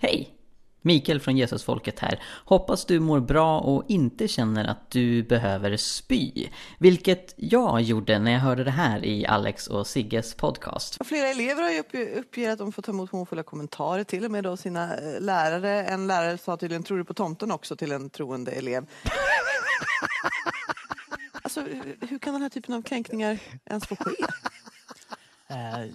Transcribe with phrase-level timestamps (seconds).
[0.00, 0.34] Hej!
[0.82, 2.22] Mikael från Jesusfolket här.
[2.44, 6.48] Hoppas du mår bra och inte känner att du behöver spy.
[6.78, 11.06] Vilket jag gjorde när jag hörde det här i Alex och Sigges podcast.
[11.06, 14.44] Flera elever har ju uppgett att de får ta emot hånfulla kommentarer, till och med
[14.44, 15.84] då sina eh, lärare.
[15.84, 18.82] En lärare sa tydligen tror du på tomten också till en troende elev.
[21.42, 21.60] alltså,
[22.00, 24.24] hur kan den här typen av kränkningar ens få ske?
[25.50, 25.86] Eh,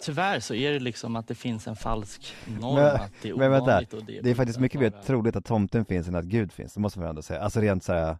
[0.00, 3.34] tyvärr så är det liksom att det finns en falsk norm Men, att det är
[3.34, 6.24] men vänta, och det är, det faktiskt mycket mer troligt att tomten finns än att
[6.24, 7.40] Gud finns, det måste man ändå säga.
[7.40, 8.16] Alltså rent såhär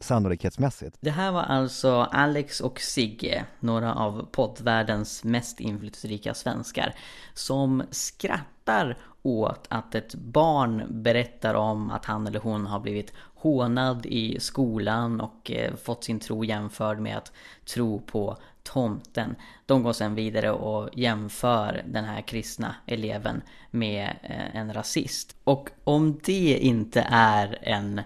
[0.00, 0.96] sannolikhetsmässigt.
[1.00, 6.94] Det här var alltså Alex och Sigge, några av poddvärldens mest inflytelserika svenskar,
[7.34, 14.06] som skrattar åt att ett barn berättar om att han eller hon har blivit hånad
[14.06, 17.32] i skolan och eh, fått sin tro jämförd med att
[17.64, 18.38] tro på
[18.72, 19.36] tomten.
[19.66, 25.36] De går sen vidare och jämför den här kristna eleven med eh, en rasist.
[25.44, 28.00] Och om det inte är en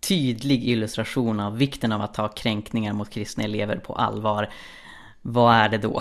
[0.00, 4.50] tydlig illustration av vikten av att ta kränkningar mot kristna elever på allvar
[5.26, 6.00] vad är det då?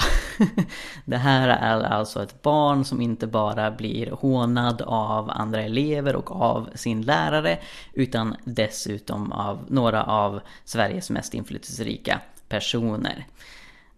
[1.05, 6.31] det här är alltså ett barn som inte bara blir hånad av andra elever och
[6.31, 7.59] av sin lärare
[7.93, 13.25] utan dessutom av några av Sveriges mest inflytelserika personer.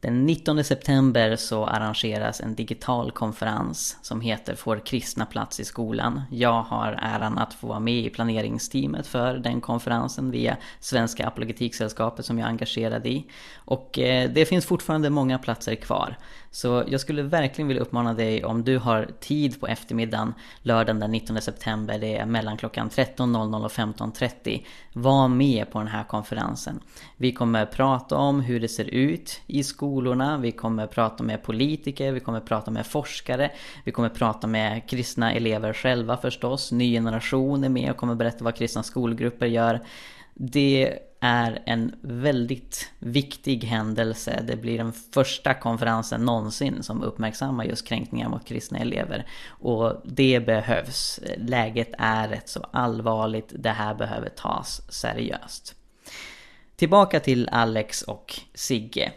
[0.06, 6.22] Den 19 september så arrangeras en digital konferens som heter Får kristna plats i skolan?
[6.31, 12.26] Jag har äran att få vara med i planeringsteamet för den konferensen via Svenska Apologetiksällskapet
[12.26, 13.26] som jag är engagerad i.
[13.56, 16.17] Och eh, det finns fortfarande många platser kvar.
[16.56, 21.11] Så jag skulle verkligen vilja uppmana dig om du har tid på eftermiddagen lördagen den
[21.11, 24.66] 19 september, det är mellan klockan 13.00 och 15.30.
[24.94, 26.80] Var med på den här konferensen.
[27.17, 32.11] Vi kommer prata om hur det ser ut i skolorna, vi kommer prata med politiker,
[32.11, 33.52] vi kommer prata med forskare,
[33.83, 38.44] vi kommer prata med kristna elever själva förstås, ny generation är med och kommer berätta
[38.44, 39.81] vad kristna skolgrupper gör.
[40.33, 44.43] Det är en väldigt viktig händelse.
[44.48, 49.27] Det blir den första konferensen någonsin som uppmärksammar just kränkningar mot kristna elever.
[49.48, 51.20] Och det behövs.
[51.37, 53.54] Läget är rätt så allvarligt.
[53.55, 55.75] Det här behöver tas seriöst.
[56.75, 59.11] Tillbaka till Alex och Sigge.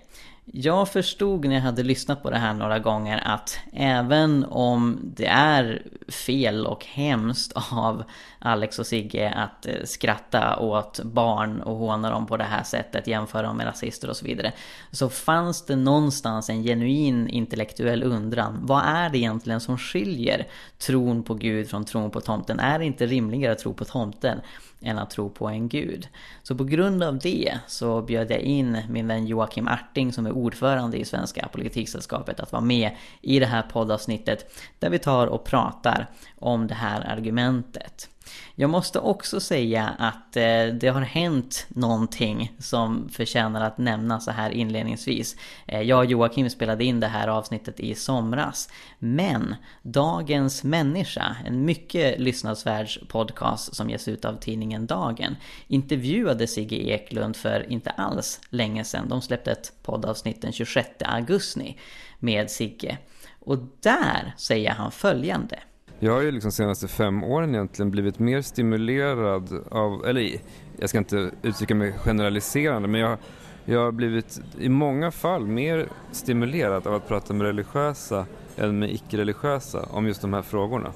[0.52, 5.26] Jag förstod när jag hade lyssnat på det här några gånger att även om det
[5.26, 8.04] är fel och hemskt av
[8.38, 13.06] Alex och Sigge att eh, skratta åt barn och håna dem på det här sättet,
[13.06, 14.52] jämföra dem med rasister och så vidare.
[14.90, 18.58] Så fanns det någonstans en genuin intellektuell undran.
[18.62, 20.46] Vad är det egentligen som skiljer
[20.78, 22.60] tron på Gud från tron på tomten?
[22.60, 24.40] Är det inte rimligare att tro på tomten
[24.80, 26.08] än att tro på en gud?
[26.42, 30.32] Så på grund av det så bjöd jag in min vän Joakim Arting som är
[30.32, 35.44] ordförande i Svenska Apologetiksällskapet att vara med i det här poddavsnittet där vi tar och
[35.44, 36.06] pratar
[36.38, 38.08] om det här argumentet.
[38.54, 44.30] Jag måste också säga att eh, det har hänt någonting som förtjänar att nämnas så
[44.30, 45.36] här inledningsvis.
[45.66, 48.68] Eh, jag och Joakim spelade in det här avsnittet i somras.
[48.98, 55.36] Men Dagens Människa, en mycket lyssnadsvärd podcast som ges ut av tidningen Dagen,
[55.66, 59.08] intervjuade Sigge Eklund för inte alls länge sedan.
[59.08, 61.76] De släppte ett poddavsnitt den 26 augusti
[62.18, 62.98] med Sigge.
[63.40, 65.58] Och där säger han följande.
[65.98, 70.40] Jag har ju liksom senaste fem åren egentligen blivit mer stimulerad av, eller
[70.78, 73.18] jag ska inte uttrycka mig generaliserande, men jag,
[73.64, 78.26] jag har blivit i många fall mer stimulerad av att prata med religiösa
[78.56, 80.92] än med icke-religiösa om just de här frågorna.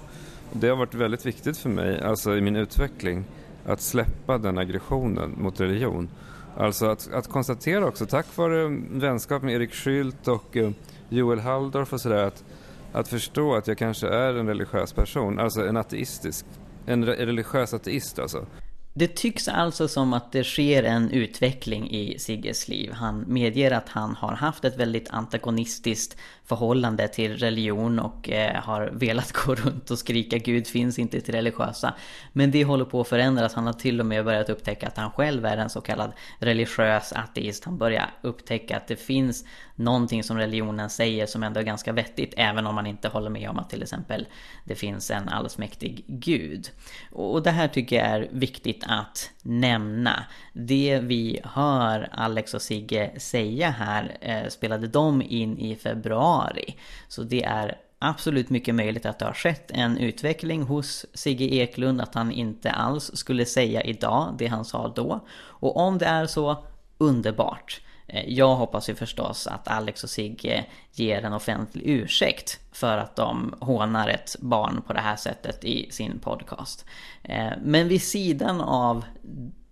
[0.52, 3.24] Det har varit väldigt viktigt för mig, alltså i min utveckling,
[3.66, 6.08] att släppa den aggressionen mot religion.
[6.56, 10.70] Alltså att, att konstatera också, tack vare vänskap med Erik Schüldt och eh,
[11.08, 12.44] Joel Halldorf och sådär, att
[12.92, 16.46] att förstå att jag kanske är en religiös person, alltså en ateistisk,
[16.86, 18.46] en religiös ateist alltså.
[18.94, 22.92] Det tycks alltså som att det sker en utveckling i Sigges liv.
[22.92, 28.90] Han medger att han har haft ett väldigt antagonistiskt förhållande till religion och eh, har
[28.92, 31.94] velat gå runt och skrika Gud finns inte till religiösa.
[32.32, 33.54] Men det håller på att förändras.
[33.54, 37.12] Han har till och med börjat upptäcka att han själv är en så kallad religiös
[37.12, 37.64] ateist.
[37.64, 39.44] Han börjar upptäcka att det finns
[39.76, 42.34] någonting som religionen säger som ändå är ganska vettigt.
[42.36, 44.26] Även om man inte håller med om att till exempel
[44.64, 46.70] det finns en allsmäktig gud.
[47.12, 50.24] Och det här tycker jag är viktigt att nämna.
[50.52, 56.76] Det vi hör Alex och Sigge säga här eh, spelade de in i februari.
[57.08, 62.00] Så det är absolut mycket möjligt att det har skett en utveckling hos Sigge Eklund,
[62.00, 65.26] att han inte alls skulle säga idag det han sa då.
[65.34, 66.64] Och om det är så,
[66.98, 67.80] underbart.
[68.12, 73.16] Eh, jag hoppas ju förstås att Alex och Sigge ger en offentlig ursäkt för att
[73.16, 76.84] de hånar ett barn på det här sättet i sin podcast.
[77.22, 79.04] Eh, men vid sidan av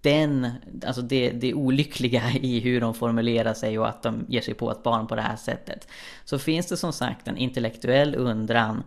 [0.01, 0.51] den,
[0.87, 4.71] alltså det, det olyckliga i hur de formulerar sig och att de ger sig på
[4.71, 5.89] ett barn på det här sättet.
[6.25, 8.83] Så finns det som sagt en intellektuell undran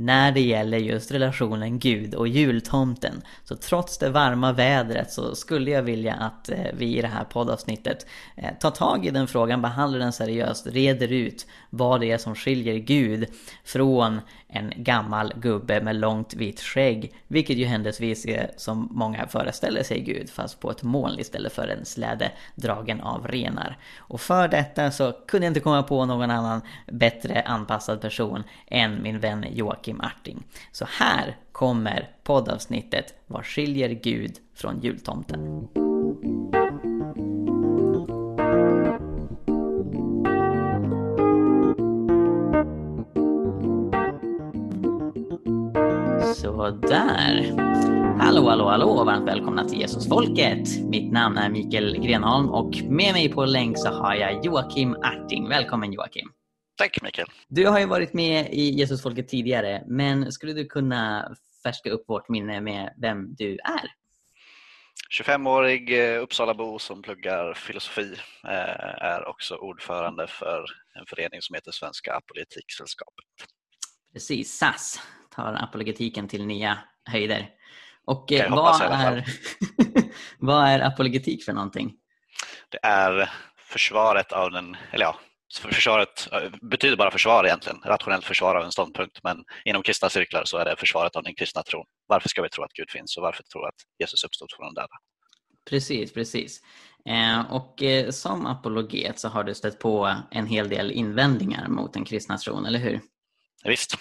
[0.00, 3.22] när det gäller just relationen Gud och jultomten.
[3.44, 7.24] Så trots det varma vädret så skulle jag vilja att eh, vi i det här
[7.24, 8.06] poddavsnittet
[8.36, 12.34] eh, tar tag i den frågan, behandlar den seriöst, reder ut vad det är som
[12.34, 13.26] skiljer Gud
[13.64, 17.12] från en gammal gubbe med långt vitt skägg.
[17.28, 21.68] Vilket ju händelsevis är som många föreställer sig Gud, fast på ett moln istället för
[21.68, 23.78] en släde dragen av renar.
[23.98, 29.02] Och för detta så kunde jag inte komma på någon annan bättre anpassad person än
[29.02, 30.42] min vän Joakim Arting.
[30.72, 35.68] Så här kommer poddavsnittet Vad skiljer Gud från jultomten?
[46.58, 47.56] Sådär.
[48.20, 50.84] Hallå, hallå, hallå varmt välkomna till Jesusfolket.
[50.84, 55.48] Mitt namn är Mikael Grenholm och med mig på länk så har jag Joakim Arting.
[55.48, 56.32] Välkommen Joakim.
[56.76, 57.28] Tack Mikael.
[57.48, 62.28] Du har ju varit med i Jesusfolket tidigare, men skulle du kunna färska upp vårt
[62.28, 63.92] minne med vem du är?
[65.20, 68.14] 25-årig eh, Uppsalabo som pluggar filosofi,
[68.44, 70.64] eh, är också ordförande för
[70.98, 73.24] en förening som heter Svenska Apoletiksällskapet.
[74.12, 75.00] Precis, SAS
[75.38, 77.48] tar apologetiken till nya höjder.
[78.04, 79.24] Och eh, vad, är,
[80.38, 81.92] vad är apologetik för någonting?
[82.68, 85.16] Det är försvaret av den, eller ja,
[85.72, 86.28] försvaret
[86.70, 90.64] betyder bara försvar egentligen, rationellt försvar av en ståndpunkt, men inom kristna cirklar så är
[90.64, 91.84] det försvaret av den kristna tron.
[92.06, 94.74] Varför ska vi tro att Gud finns och varför tro att Jesus uppstod från de
[94.74, 94.96] döda?
[95.70, 96.60] Precis, precis.
[97.08, 101.92] Eh, och eh, som apologet så har du stött på en hel del invändningar mot
[101.92, 103.00] den kristna tron, eller hur?
[103.64, 103.98] Visst.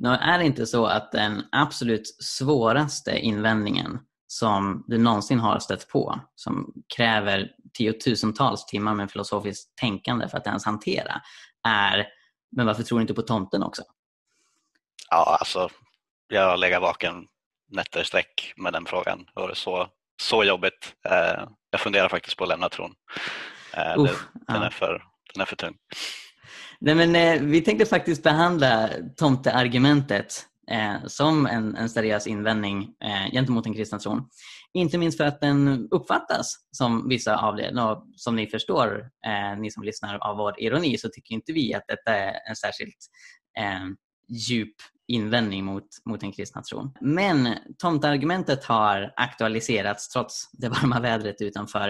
[0.00, 5.88] Nu är det inte så att den absolut svåraste invändningen som du någonsin har stött
[5.88, 11.20] på, som kräver tiotusentals timmar med filosofiskt tänkande för att ens hantera,
[11.68, 12.06] är
[12.56, 13.82] men varför tror du inte på tomten också?
[15.10, 15.68] Ja, alltså
[16.28, 17.26] jag har legat vaken
[17.70, 19.18] nätter sträck med den frågan.
[19.34, 19.88] Det var så,
[20.22, 20.94] så jobbigt.
[21.08, 22.94] Eh, jag funderar faktiskt på att lämna tron.
[23.76, 25.04] Uh, Uff, det, den, är för,
[25.34, 25.76] den är för tung.
[26.80, 33.32] Nej, men, eh, vi tänkte faktiskt behandla tomteargumentet eh, som en, en seriös invändning eh,
[33.32, 34.28] gentemot den kristna tron.
[34.72, 37.82] Inte minst för att den uppfattas som vissa av det.
[37.82, 41.74] Och som ni förstår, eh, ni som lyssnar av vår ironi, så tycker inte vi
[41.74, 43.06] att detta är en särskilt
[43.58, 43.86] eh,
[44.28, 44.74] djup
[45.08, 46.92] invändning mot, mot den kristna tron.
[47.00, 51.88] Men tomteargumentet har aktualiserats trots det varma vädret utanför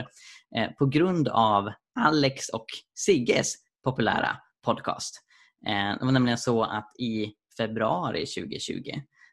[0.56, 3.54] eh, på grund av Alex och Sigges
[3.84, 5.22] populära podcast.
[5.66, 8.82] Eh, det var nämligen så att i februari 2020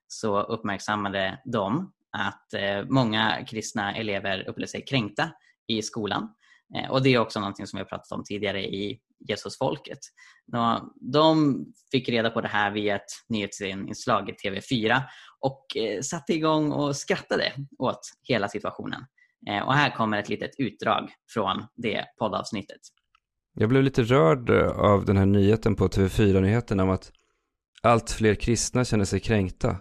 [0.07, 5.31] så uppmärksammade de att eh, många kristna elever upplevde sig kränkta
[5.67, 6.33] i skolan.
[6.75, 9.99] Eh, och det är också någonting som vi har pratat om tidigare i Jesusfolket.
[10.95, 15.01] De fick reda på det här via ett nyhetsinslag i TV4
[15.39, 15.65] och
[16.03, 19.05] satte igång och skrattade åt hela situationen.
[19.65, 22.81] Och här kommer ett litet utdrag från det poddavsnittet.
[23.59, 27.11] Jag blev lite rörd eh, av den här nyheten på TV4-nyheterna om att
[27.81, 29.75] allt fler kristna känner sig kränkta.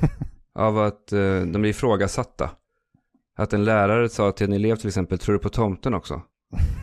[0.54, 2.50] av att eh, de blir ifrågasatta.
[3.36, 6.22] Att en lärare sa till en elev till exempel, tror du på tomten också?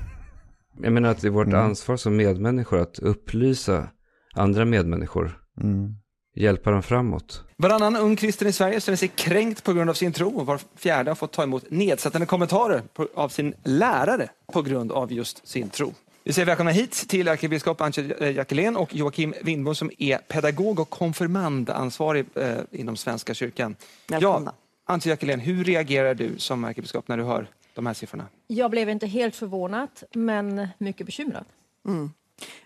[0.81, 1.59] Jag menar att det är vårt mm.
[1.59, 3.87] ansvar som medmänniskor att upplysa
[4.33, 5.39] andra medmänniskor.
[5.61, 5.95] Mm.
[6.35, 7.43] Hjälpa dem framåt.
[7.57, 10.59] Varannan ung kristen i Sverige känner sig kränkt på grund av sin tro och var
[10.75, 15.47] fjärde har fått ta emot nedsättande kommentarer på, av sin lärare på grund av just
[15.47, 15.93] sin tro.
[16.25, 20.89] Vi säger välkomna hit till ärkebiskop Antje Jackelén och Joakim Windbom som är pedagog och
[20.89, 23.75] konfirmandansvarig eh, inom Svenska kyrkan.
[24.07, 24.53] Välkomna.
[24.55, 28.25] Ja, Antje Jackelén, hur reagerar du som ärkebiskop när du hör de här siffrorna?
[28.47, 31.45] Jag blev inte helt förvånad, men mycket bekymrad.
[31.87, 32.11] Mm.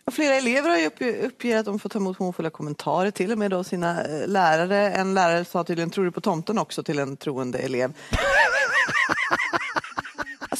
[0.05, 0.87] Och flera elever har ju
[1.21, 4.91] uppger att de får ta emot hånfulla kommentarer, till och med då sina eh, lärare.
[4.91, 7.93] En lärare sa tydligen, tror du på tomten också, till en troende elev.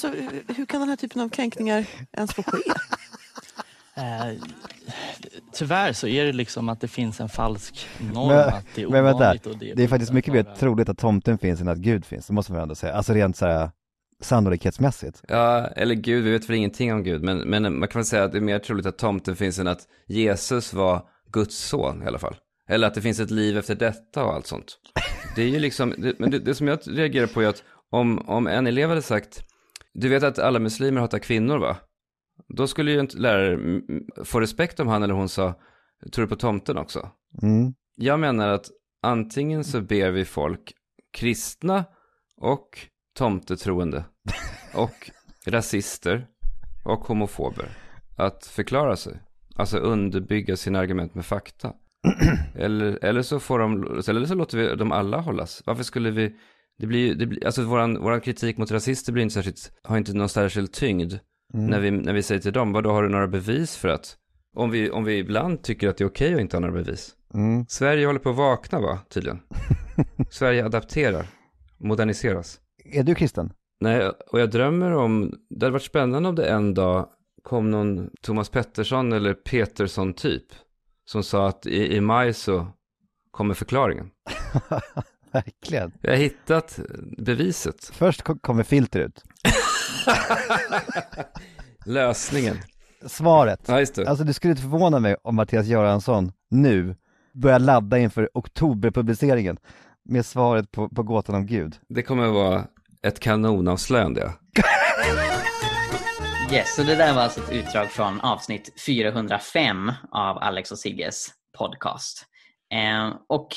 [0.04, 0.22] Alltså,
[0.54, 2.58] hur kan den här typen av kränkningar ens få ske?
[4.00, 4.34] Eh,
[5.54, 8.90] tyvärr så är det liksom att det finns en falsk norm men, att det är
[8.90, 11.68] men vänta, och det är, det är faktiskt mycket mer troligt att tomten finns än
[11.68, 12.94] att Gud finns, det måste man ändå säga.
[12.94, 13.72] Alltså rent såhär
[14.22, 15.24] sannolikhetsmässigt.
[15.28, 18.24] Ja, eller Gud, vi vet väl ingenting om Gud, men, men man kan väl säga
[18.24, 21.02] att det är mer troligt att tomten finns än att Jesus var
[21.32, 22.36] Guds son i alla fall.
[22.70, 24.78] Eller att det finns ett liv efter detta och allt sånt.
[25.36, 28.30] Det är ju liksom, det, men det, det som jag reagerar på är att om,
[28.30, 29.44] om en elev hade sagt
[30.00, 31.78] du vet att alla muslimer hatar kvinnor va?
[32.48, 33.82] Då skulle ju en lärare
[34.24, 35.60] få respekt om han eller hon sa,
[36.14, 37.10] tror du på tomten också?
[37.42, 37.74] Mm.
[37.96, 38.66] Jag menar att
[39.04, 40.74] antingen så ber vi folk,
[41.14, 41.86] kristna
[42.38, 42.80] och
[43.18, 44.06] tomtetroende
[44.76, 45.12] och
[45.48, 46.28] rasister
[46.86, 47.70] och homofober
[48.18, 49.22] att förklara sig.
[49.56, 51.74] Alltså underbygga sina argument med fakta.
[52.56, 55.64] Eller, eller så får de, eller så låter vi dem alla hållas.
[55.66, 56.36] Varför skulle vi,
[56.80, 60.14] det blir, det blir alltså våran, våran kritik mot rasister blir inte särskilt, har inte
[60.14, 61.14] någon särskild tyngd.
[61.54, 64.18] När, vi, när vi säger till dem, vad då har du några bevis för att,
[64.56, 67.16] om vi, om vi ibland tycker att det är okej att inte ha några bevis.
[67.34, 67.66] Mm.
[67.70, 69.40] Sverige håller på att vakna va, tydligen.
[70.30, 71.28] Sverige adapterar,
[71.78, 72.60] moderniseras.
[72.86, 73.54] Är du kristen?
[73.80, 77.10] Nej, och jag drömmer om, det hade varit spännande om det en dag
[77.44, 80.46] kom någon Thomas Pettersson eller Petersson typ.
[81.06, 82.68] Som sa att i, i maj så
[83.32, 84.10] kommer förklaringen.
[85.46, 85.92] Verkligen.
[86.02, 86.80] Jag har hittat
[87.18, 87.92] beviset.
[87.94, 89.24] Först ko- kommer filter ut.
[91.86, 92.58] Lösningen.
[93.06, 93.60] Svaret.
[93.68, 94.08] Ja, just det.
[94.10, 96.96] Alltså det skulle inte förvåna mig om Mattias Göransson nu
[97.34, 99.58] börjar ladda inför oktoberpubliceringen
[100.06, 101.76] med svaret på, på gåtan om Gud.
[101.90, 102.66] Det kommer vara
[103.04, 104.34] ett kanonavslöjande.
[104.54, 104.64] Ja.
[106.52, 111.28] Yes, så det där var alltså ett utdrag från avsnitt 405 av Alex och Sigges
[111.58, 112.26] podcast.
[112.74, 113.48] Eh, och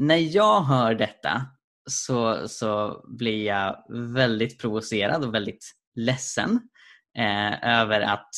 [0.00, 1.46] när jag hör detta
[1.90, 6.60] så, så blir jag väldigt provocerad och väldigt ledsen
[7.18, 8.30] eh, över att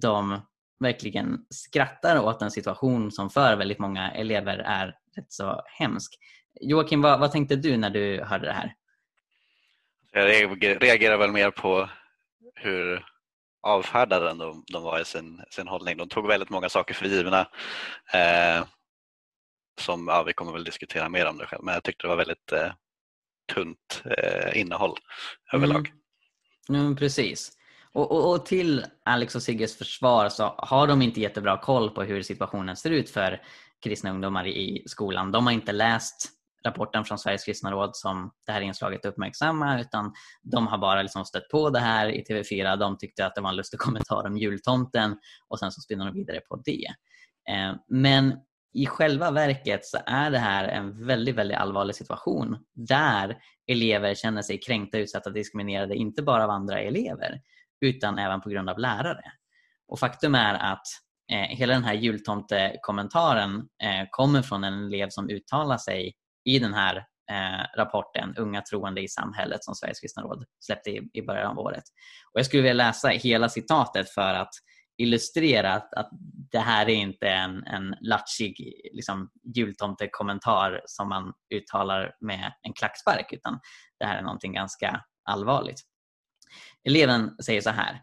[0.00, 0.40] de
[0.80, 6.14] verkligen skrattar åt en situation som för väldigt många elever är rätt så hemsk.
[6.60, 8.74] Joakim, vad, vad tänkte du när du hörde det här?
[10.12, 10.26] Jag
[10.82, 11.88] reagerar väl mer på
[12.54, 13.04] hur
[13.62, 15.96] avfärdade de, de var i sin, sin hållning.
[15.96, 17.40] De tog väldigt många saker för givna.
[18.12, 18.64] Eh,
[19.80, 22.16] som, ja, vi kommer väl diskutera mer om det själv, men jag tyckte det var
[22.16, 22.72] väldigt eh,
[23.54, 24.98] tunt eh, innehåll
[25.52, 25.92] överlag.
[26.68, 27.52] Mm, precis.
[27.92, 32.02] Och, och, och till Alex och Sigges försvar så har de inte jättebra koll på
[32.02, 33.42] hur situationen ser ut för
[33.84, 35.32] kristna ungdomar i skolan.
[35.32, 36.30] De har inte läst
[36.64, 40.12] rapporten från Sveriges kristna råd som det här inslaget uppmärksammar utan
[40.42, 42.76] de har bara liksom stött på det här i TV4.
[42.76, 46.14] De tyckte att det var en lustig kommentar om jultomten och sen så spinner de
[46.14, 46.86] vidare på det.
[47.50, 48.36] Eh, men
[48.74, 54.42] i själva verket så är det här en väldigt, väldigt allvarlig situation där elever känner
[54.42, 57.40] sig kränkta, utsatta, diskriminerade, inte bara av andra elever
[57.80, 59.32] utan även på grund av lärare.
[59.88, 60.86] Och faktum är att
[61.32, 66.14] eh, hela den här jultomtekommentaren eh, kommer från en elev som uttalar sig
[66.44, 66.96] i den här
[67.30, 71.58] eh, rapporten Unga troende i samhället som Sveriges kristna råd släppte i, i början av
[71.58, 71.84] året.
[72.32, 74.54] Och jag skulle vilja läsa hela citatet för att
[74.96, 76.10] illustrera att, att
[76.52, 83.32] det här är inte en, en latchig liksom, jultomtekommentar som man uttalar med en klackspark
[83.32, 83.60] utan
[83.98, 85.80] det här är någonting ganska allvarligt.
[86.84, 88.02] Eleven säger så här.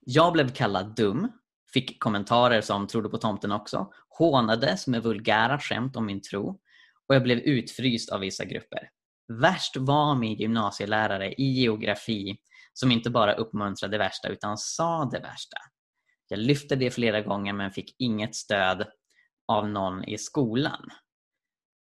[0.00, 1.32] Jag blev kallad dum,
[1.72, 6.48] fick kommentarer som trodde på tomten också, hånades med vulgära skämt om min tro
[7.08, 8.90] och jag blev utfryst av vissa grupper.
[9.40, 12.36] Värst var min gymnasielärare i geografi
[12.72, 15.58] som inte bara uppmuntrade det värsta utan sa det värsta.
[16.28, 18.86] Jag lyfte det flera gånger men fick inget stöd
[19.48, 20.88] av någon i skolan.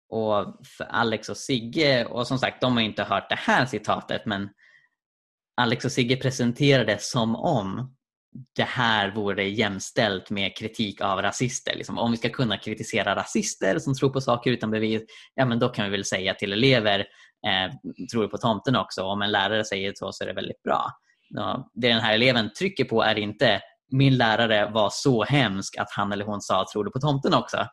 [0.09, 4.27] Och för Alex och Sigge, och som sagt de har inte hört det här citatet
[4.27, 4.49] men
[5.57, 7.95] Alex och Sigge presenterar det som om
[8.57, 11.75] det här vore jämställt med kritik av rasister.
[11.77, 15.03] Liksom, om vi ska kunna kritisera rasister som tror på saker utan bevis,
[15.35, 16.99] ja men då kan vi väl säga till elever,
[17.47, 17.73] eh,
[18.13, 19.03] tror du på tomten också?
[19.03, 20.91] Om en lärare säger så så är det väldigt bra.
[21.29, 23.61] Ja, det den här eleven trycker på är inte
[23.93, 27.67] min lärare var så hemsk att han eller hon sa tror du på tomten också?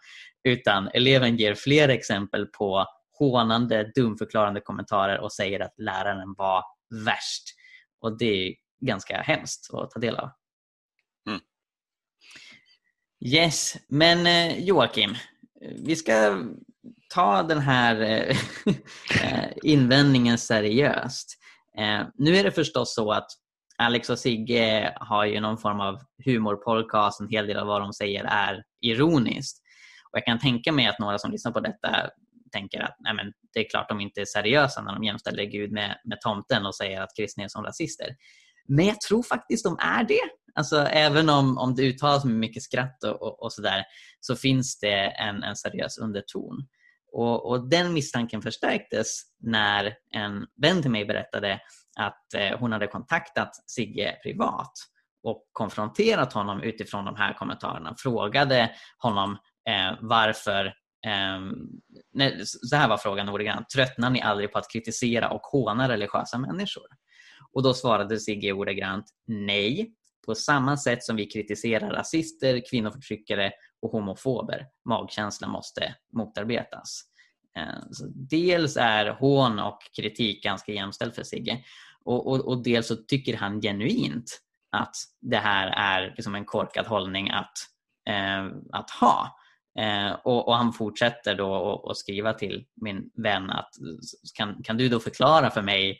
[0.43, 2.85] Utan eleven ger fler exempel på
[3.19, 6.63] hånande, dumförklarande kommentarer och säger att läraren var
[7.05, 7.43] värst.
[8.01, 10.29] Och det är ganska hemskt att ta del av.
[11.27, 11.39] Mm.
[13.25, 15.15] Yes, men eh, Joakim,
[15.85, 16.43] vi ska
[17.13, 18.37] ta den här eh,
[19.23, 21.35] eh, invändningen seriöst.
[22.15, 23.27] Nu är det förstås så att
[23.79, 27.21] Alex och Sigge har ju någon form av humorpodcast.
[27.21, 29.61] En hel del av vad de säger är ironiskt.
[30.11, 32.09] Och jag kan tänka mig att några som lyssnar på detta
[32.51, 35.71] tänker att nej men, det är klart de inte är seriösa när de jämställer Gud
[35.71, 38.15] med, med tomten och säger att kristna är som rasister.
[38.67, 40.29] Men jag tror faktiskt de är det.
[40.55, 43.83] Alltså, även om, om det uttalas med mycket skratt och, och, och sådär
[44.19, 46.67] så finns det en, en seriös underton.
[47.11, 51.61] Och, och Den misstanken förstärktes när en vän till mig berättade
[51.99, 54.71] att eh, hon hade kontaktat Sigge privat
[55.23, 57.95] och konfronterat honom utifrån de här kommentarerna.
[57.97, 59.37] Frågade honom
[59.69, 60.65] eh, varför
[61.05, 61.39] eh,
[62.13, 63.69] nej, så här var frågan ordagrant.
[63.69, 66.87] Tröttnar ni aldrig på att kritisera och håna religiösa människor?
[67.51, 69.93] Och då svarade Sigge ordagrant nej.
[70.25, 74.67] på samma sätt som vi kritiserar rasister, kvinnoförtryckare och homofober.
[74.85, 77.01] Magkänsla måste motarbetas.
[77.57, 81.63] Eh, så dels är hån och kritik ganska jämställt för Sigge
[82.05, 84.39] och, och, och dels så tycker han genuint
[84.71, 87.53] att det här är liksom en korkad hållning att,
[88.09, 89.35] eh, att ha.
[89.79, 93.69] Eh, och, och, han fortsätter då att skriva till min vän att
[94.37, 95.99] kan, kan du då förklara för mig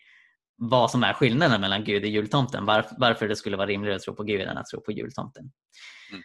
[0.55, 2.65] vad som är skillnaden mellan Gud och jultomten?
[2.65, 5.51] Varför, varför det skulle vara rimligare att tro på Gud än att tro på jultomten.
[6.11, 6.23] Mm.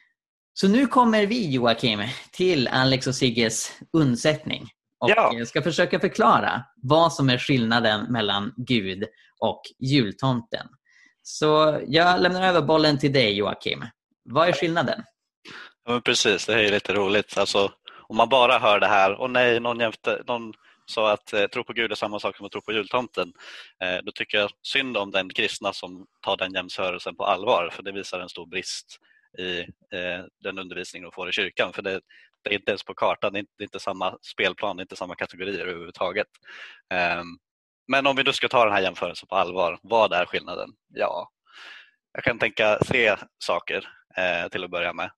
[0.56, 4.68] Så nu kommer vi Joakim till Alex och Sigges undsättning
[5.00, 5.46] och ja.
[5.46, 9.04] ska försöka förklara vad som är skillnaden mellan Gud
[9.40, 10.66] och jultomten.
[11.22, 13.84] Så jag lämnar över bollen till dig Joakim.
[14.24, 15.02] Vad är skillnaden?
[15.84, 17.38] Ja, precis, det är lite roligt.
[17.38, 17.72] Alltså,
[18.08, 20.52] om man bara hör det här, och nej, någon, jämte, någon
[20.86, 23.32] sa att eh, tro på Gud är samma sak som att tro på jultomten,
[23.82, 27.82] eh, då tycker jag synd om den kristna som tar den jämförelsen på allvar, för
[27.82, 29.00] det visar en stor brist
[29.38, 29.60] i
[29.92, 31.72] eh, den undervisning de får i kyrkan.
[31.72, 32.00] För det,
[32.42, 34.80] det är inte ens på kartan, det är inte, det är inte samma spelplan, det
[34.80, 36.26] är inte samma kategorier överhuvudtaget.
[37.20, 37.38] Um,
[37.88, 40.70] men om vi nu ska ta den här jämförelsen på allvar, vad är skillnaden?
[40.94, 41.30] Ja,
[42.12, 45.10] jag kan tänka tre saker eh, till att börja med.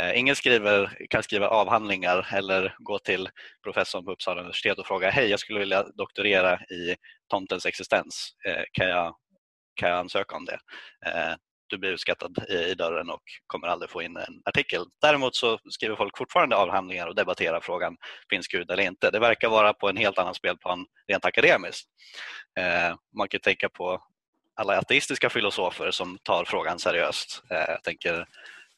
[0.00, 3.28] Eh, ingen skriver, kan skriva avhandlingar eller gå till
[3.62, 6.96] professorn på Uppsala universitet och fråga hej, jag skulle vilja doktorera i
[7.30, 8.30] tomtens existens.
[8.46, 9.16] Eh, kan, jag,
[9.74, 10.58] kan jag ansöka om det?
[11.06, 11.34] Eh,
[11.66, 14.84] du blir utskattad i dörren och kommer aldrig få in en artikel.
[15.00, 17.96] Däremot så skriver folk fortfarande avhandlingar och debatterar frågan
[18.30, 19.10] finns Gud eller inte.
[19.10, 21.88] Det verkar vara på en helt annan spelplan rent akademiskt.
[22.58, 24.02] Eh, man kan tänka på
[24.54, 27.42] alla ateistiska filosofer som tar frågan seriöst.
[27.50, 28.26] Eh, jag tänker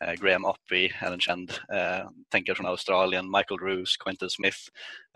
[0.04, 4.58] eh, Graham Oppy, en känd eh, tänkare från Australien, Michael Roos, Quentin Smith.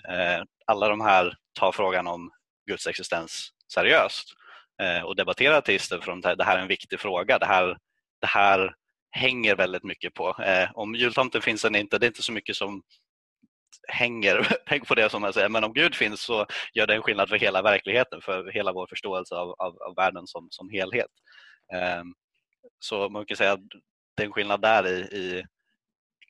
[0.08, 2.30] Eh, alla de här tar frågan om
[2.66, 4.34] Guds existens seriöst
[4.82, 7.38] Eh, och debattera artister för att det här är en viktig fråga.
[7.38, 7.78] Det här,
[8.20, 8.74] det här
[9.10, 10.36] hänger väldigt mycket på.
[10.42, 12.82] Eh, om jultomten finns eller inte, det är inte så mycket som
[13.88, 14.58] hänger
[14.88, 15.48] på det som jag säger.
[15.48, 18.86] Men om Gud finns så gör det en skillnad för hela verkligheten, för hela vår
[18.86, 21.10] förståelse av, av, av världen som, som helhet.
[21.74, 22.14] Ehm,
[22.78, 23.60] så man kan säga att
[24.16, 25.44] det är en skillnad där i, i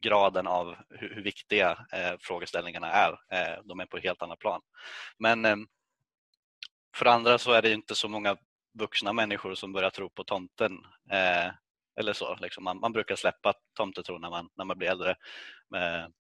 [0.03, 3.13] graden av hur, hur viktiga eh, frågeställningarna är.
[3.13, 4.61] Eh, de är på ett helt annat plan.
[5.19, 5.67] Men ehm,
[6.97, 8.37] för andra så är det inte så många
[8.79, 10.73] vuxna människor som börjar tro på tomten.
[11.11, 11.53] Eh,
[12.01, 12.37] eller så.
[12.41, 15.17] Liksom man, man, brukar släppa tomtetro när man, när man blir äldre.
[15.71, 16.13] Men,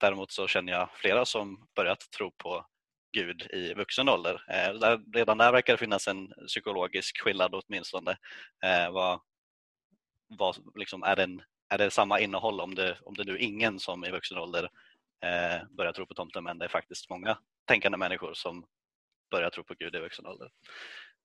[0.00, 2.66] däremot så känner jag flera som börjat tro på
[3.12, 4.44] Gud i vuxen ålder.
[4.48, 8.10] Eh, där, redan där verkar det finnas en psykologisk skillnad åtminstone.
[8.64, 9.20] Eh, vad,
[10.28, 13.42] vad, liksom, är, det en, är det samma innehåll om det, om det nu är
[13.42, 14.70] ingen som i vuxen ålder
[15.24, 18.66] eh, börjar tro på tomten men det är faktiskt många tänkande människor som
[19.32, 20.48] börja tro på Gud i vuxen ålder.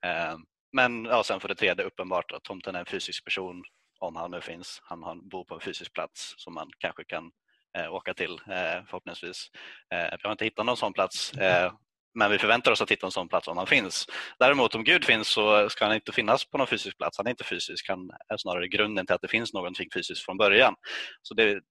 [0.06, 0.40] Ehm,
[0.72, 3.64] men ja, sen för det tredje uppenbart att tomten är en fysisk person
[4.00, 4.82] om han nu finns.
[4.84, 7.32] Han bor på en fysisk plats som man kanske kan
[7.78, 9.50] eh, åka till eh, förhoppningsvis.
[9.94, 11.72] Eh, vi har inte hittat någon sån plats eh,
[12.18, 14.08] men vi förväntar oss att hitta en sån plats om han finns.
[14.40, 17.18] Däremot om Gud finns så ska han inte finnas på någon fysisk plats.
[17.18, 20.38] Han är inte fysisk, han är snarare grunden till att det finns någonting fysiskt från
[20.38, 20.76] början.
[21.22, 21.62] Så det,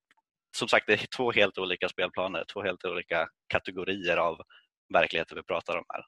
[0.57, 4.40] som sagt, det är två helt olika spelplaner, två helt olika kategorier av
[4.92, 6.05] verkligheter vi pratar om här.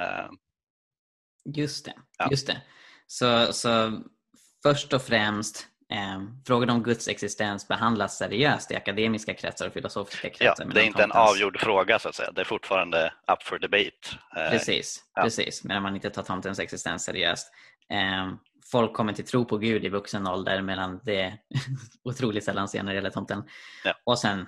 [0.00, 0.30] Eh,
[1.54, 1.94] just det.
[2.18, 2.28] Ja.
[2.30, 2.62] Just det.
[3.06, 4.02] Så, så
[4.62, 10.30] först och främst eh, Frågan om Guds existens behandlas seriöst i akademiska kretsar och filosofiska
[10.30, 10.64] kretsar.
[10.64, 12.32] Ja, det är inte en avgjord fråga så att säga.
[12.32, 13.92] Det är fortfarande up for debate.
[14.36, 15.22] Eh, precis, ja.
[15.22, 15.64] precis.
[15.64, 17.52] medan man inte tar tomtens existens seriöst.
[17.92, 18.32] Eh,
[18.70, 21.38] folk kommer till tro på Gud i vuxen ålder medan det är
[22.04, 23.44] otroligt sällan ser när det gäller tomten.
[23.84, 23.94] Ja.
[24.04, 24.46] Och sen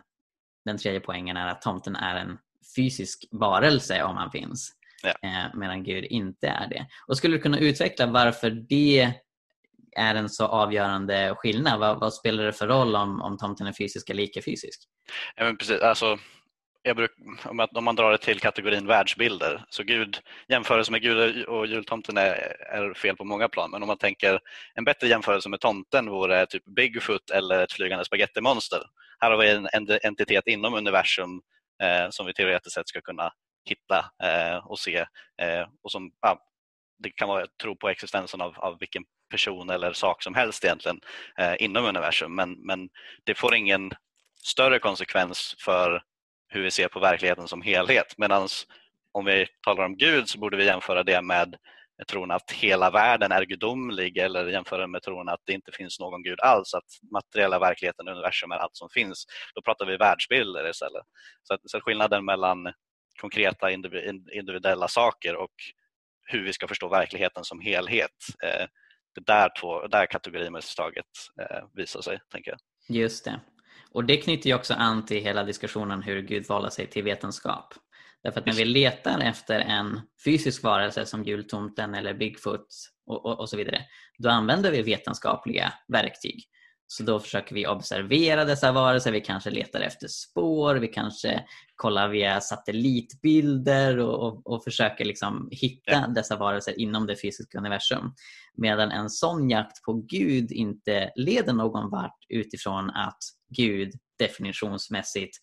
[0.64, 2.38] den tredje poängen är att tomten är en
[2.76, 4.72] fysisk varelse om han finns.
[5.02, 5.28] Ja.
[5.28, 6.86] Eh, medan Gud inte är det.
[7.06, 9.14] Och Skulle du kunna utveckla varför det
[9.96, 11.80] är en så avgörande skillnad?
[11.80, 14.80] Vad, vad spelar det för roll om, om tomten är fysisk eller icke-fysisk?
[15.36, 15.80] Ja, men precis.
[15.80, 16.18] Alltså,
[16.94, 17.10] bruk,
[17.74, 20.18] om man drar det till kategorin världsbilder, så Gud,
[20.48, 23.70] jämförelse med Gud och jultomten är, är, fel på många plan.
[23.70, 24.40] Men om man tänker
[24.74, 28.82] en bättre jämförelse med tomten vore typ Bigfoot eller ett flygande spagettimonster.
[29.18, 29.68] Här har vi en
[30.02, 31.40] entitet inom universum
[31.82, 33.32] Eh, som vi teoretiskt sett ska kunna
[33.64, 34.96] hitta eh, och se.
[35.42, 36.38] Eh, och som, ja,
[36.98, 41.00] det kan vara tro på existensen av, av vilken person eller sak som helst egentligen
[41.38, 42.88] eh, inom universum men, men
[43.24, 43.90] det får ingen
[44.42, 46.02] större konsekvens för
[46.48, 48.14] hur vi ser på verkligheten som helhet.
[48.18, 48.48] Medan
[49.12, 51.56] om vi talar om Gud så borde vi jämföra det med
[52.06, 56.22] tron att hela världen är gudomlig eller jämföra med tron att det inte finns någon
[56.22, 59.26] gud alls, att materiella verkligheten, universum är allt som finns.
[59.54, 61.02] Då pratar vi världsbilder istället.
[61.42, 62.72] Så, att, så skillnaden mellan
[63.20, 63.70] konkreta
[64.32, 65.54] individuella saker och
[66.22, 68.66] hur vi ska förstå verkligheten som helhet, eh,
[69.14, 71.06] det är där, två, där kategorimisstaget
[71.40, 72.60] eh, visar sig, tänker jag.
[72.96, 73.40] Just det.
[73.92, 77.74] Och det knyter ju också an till hela diskussionen hur Gud valde sig till vetenskap.
[78.22, 82.66] Därför att när vi letar efter en fysisk varelse som jultomten eller Bigfoot
[83.06, 83.80] och, och, och så vidare,
[84.18, 86.44] då använder vi vetenskapliga verktyg.
[86.90, 91.44] Så då försöker vi observera dessa varelser, vi kanske letar efter spår, vi kanske
[91.76, 98.12] kollar via satellitbilder och, och, och försöker liksom hitta dessa varelser inom det fysiska universum.
[98.54, 103.18] Medan en sån jakt på Gud inte leder någon vart utifrån att
[103.56, 105.36] Gud definitionsmässigt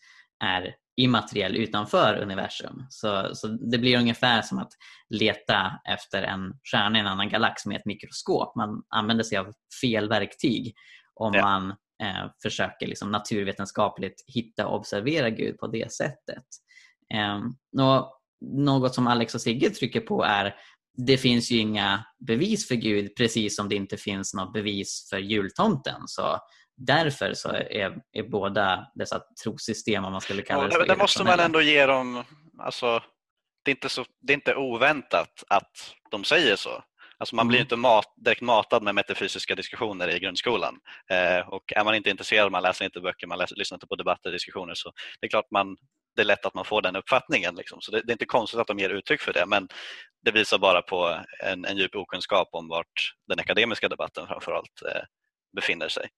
[0.44, 2.86] är immateriell utanför universum.
[2.90, 4.72] Så, så det blir ungefär som att
[5.10, 8.56] leta efter en stjärna i en annan galax med ett mikroskop.
[8.56, 10.76] Man använder sig av fel verktyg
[11.14, 11.42] om ja.
[11.42, 11.70] man
[12.04, 16.44] eh, försöker liksom naturvetenskapligt hitta och observera Gud på det sättet.
[17.14, 17.40] Eh,
[18.42, 20.56] något som Alex och Sigge trycker på är
[20.98, 25.18] det finns ju inga bevis för Gud precis som det inte finns något bevis för
[25.18, 26.02] jultomten.
[26.06, 26.40] Så
[26.78, 30.84] därför så är, är båda dessa trossystem, om man skulle kalla det så.
[30.84, 32.24] Det måste man ändå ge dem,
[32.60, 33.04] alltså,
[33.64, 36.84] det, är inte så, det är inte oväntat att de säger så.
[37.18, 37.66] Alltså man blir mm.
[37.66, 40.80] inte mat, direkt matad med metafysiska diskussioner i grundskolan.
[41.10, 43.96] Eh, och är man inte intresserad, man läser inte böcker, man läser, lyssnar inte på
[43.96, 45.78] debatter och diskussioner så det är klart man,
[46.16, 47.56] det är lätt att man får den uppfattningen.
[47.56, 47.82] Liksom.
[47.82, 49.68] Så det, det, är inte konstigt att de ger uttryck för det men
[50.26, 55.02] det visar bara på en, en djup okunskap om vart den akademiska debatten framförallt eh,
[55.56, 56.10] befinner sig.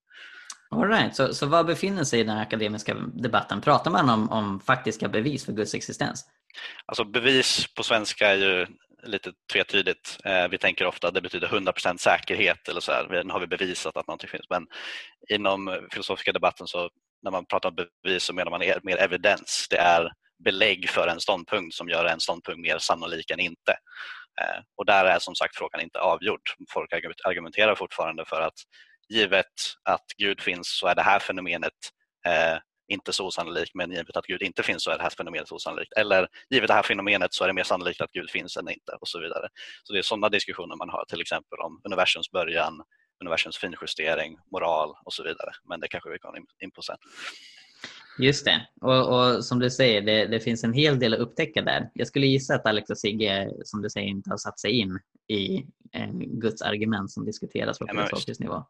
[0.69, 1.15] All right.
[1.15, 3.61] så, så var befinner sig i den akademiska debatten?
[3.61, 6.25] Pratar man om, om faktiska bevis för Guds existens?
[6.85, 8.67] Alltså bevis på svenska är ju
[9.03, 10.17] lite tvetydigt.
[10.25, 13.23] Eh, vi tänker ofta att det betyder 100% säkerhet eller så här.
[13.23, 14.49] Nu har vi bevisat att någonting finns.
[14.49, 14.67] Men
[15.29, 16.89] inom filosofiska debatten så
[17.23, 19.67] när man pratar om bevis så menar man mer evidens.
[19.69, 20.11] Det är
[20.43, 23.71] belägg för en ståndpunkt som gör en ståndpunkt mer sannolik än inte.
[24.41, 26.41] Eh, och där är som sagt frågan inte avgjord.
[26.69, 26.93] Folk
[27.25, 28.59] argumenterar fortfarande för att
[29.09, 29.45] givet
[29.83, 31.73] att Gud finns så är det här fenomenet
[32.25, 35.51] eh, inte så osannolikt men givet att Gud inte finns så är det här fenomenet
[35.51, 35.93] osannolikt.
[35.93, 38.91] Eller givet det här fenomenet så är det mer sannolikt att Gud finns än inte
[39.01, 39.47] och så vidare.
[39.83, 42.81] Så det är sådana diskussioner man har till exempel om universums början,
[43.21, 45.51] universums finjustering, moral och så vidare.
[45.69, 46.97] Men det kanske vi kommer in på sen.
[48.19, 48.67] Just det.
[48.81, 51.89] Och, och, som du säger, det, det, finns en hel del att upptäcka där.
[51.93, 54.99] Jag skulle gissa att Alex och Sigge, som du säger, inte har satt sig in
[55.27, 58.65] i eh, Guds argument som diskuteras på filosofisk nivå.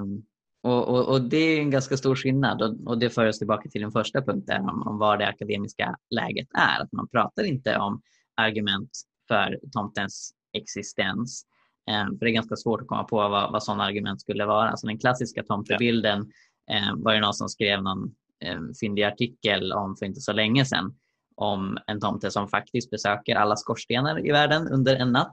[0.00, 0.24] Um,
[0.62, 3.68] och, och, och, det är en ganska stor skillnad och, och det för oss tillbaka
[3.68, 6.82] till den första punkten om, om vad det akademiska läget är.
[6.82, 8.02] Att man pratar inte om
[8.34, 8.90] argument
[9.28, 11.46] för tomtens existens.
[11.90, 14.70] Um, för det är ganska svårt att komma på vad, vad sådana argument skulle vara.
[14.70, 18.14] Alltså den klassiska tomtebilden um, var det någon som skrev någon
[18.56, 20.94] um, fyndig artikel om för inte så länge sedan
[21.34, 25.32] om en tomte som faktiskt besöker alla skorstenar i världen under en natt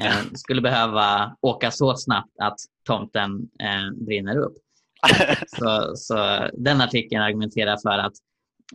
[0.00, 4.56] eh, skulle behöva åka så snabbt att tomten eh, brinner upp.
[5.46, 8.12] Så, så den artikeln argumenterar för att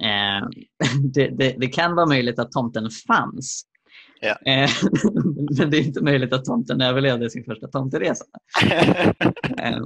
[0.02, 0.48] eh,
[1.14, 3.66] det, det, det, kan vara möjligt att tomten fanns.
[4.22, 4.36] Ja.
[4.46, 4.70] Eh,
[5.60, 8.26] men det är inte möjligt att tomten överlevde sin första tomteresa.
[9.58, 9.82] Eh,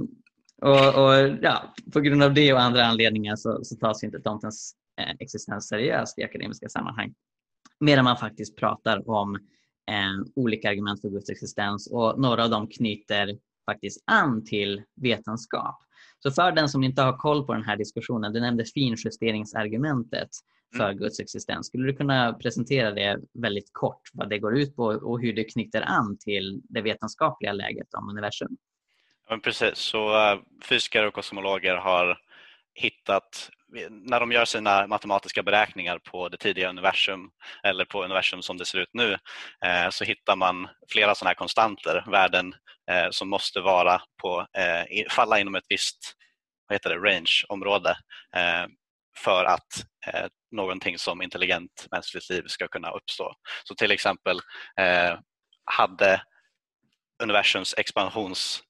[0.62, 4.74] och, och, ja, på grund av det och andra anledningar så, så tas inte tomtens
[5.00, 7.14] eh, existens seriöst i akademiska sammanhang.
[7.80, 9.38] Medan man faktiskt pratar om
[10.36, 13.38] olika argument för Guds existens och några av dem knyter
[13.70, 15.78] faktiskt an till vetenskap.
[16.18, 20.28] Så för den som inte har koll på den här diskussionen, du nämnde finjusteringsargumentet
[20.76, 20.98] för mm.
[20.98, 21.66] Guds existens.
[21.66, 25.44] Skulle du kunna presentera det väldigt kort, vad det går ut på och hur det
[25.44, 28.56] knyter an till det vetenskapliga läget om universum?
[29.28, 32.18] Ja, precis, så uh, fysiker och kosmologer har
[32.74, 33.50] hittat
[33.90, 37.30] när de gör sina matematiska beräkningar på det tidiga universum
[37.62, 39.12] eller på universum som det ser ut nu
[39.64, 42.54] eh, så hittar man flera sådana här konstanter, värden
[42.90, 46.14] eh, som måste vara på, eh, falla inom ett visst
[46.68, 47.96] vad heter det, range-område
[49.16, 53.34] för att eh, någonting som intelligent mänskligt liv ska kunna uppstå.
[53.64, 54.40] Så till exempel
[54.80, 55.18] eh,
[55.64, 56.22] hade
[57.22, 58.62] universums expansions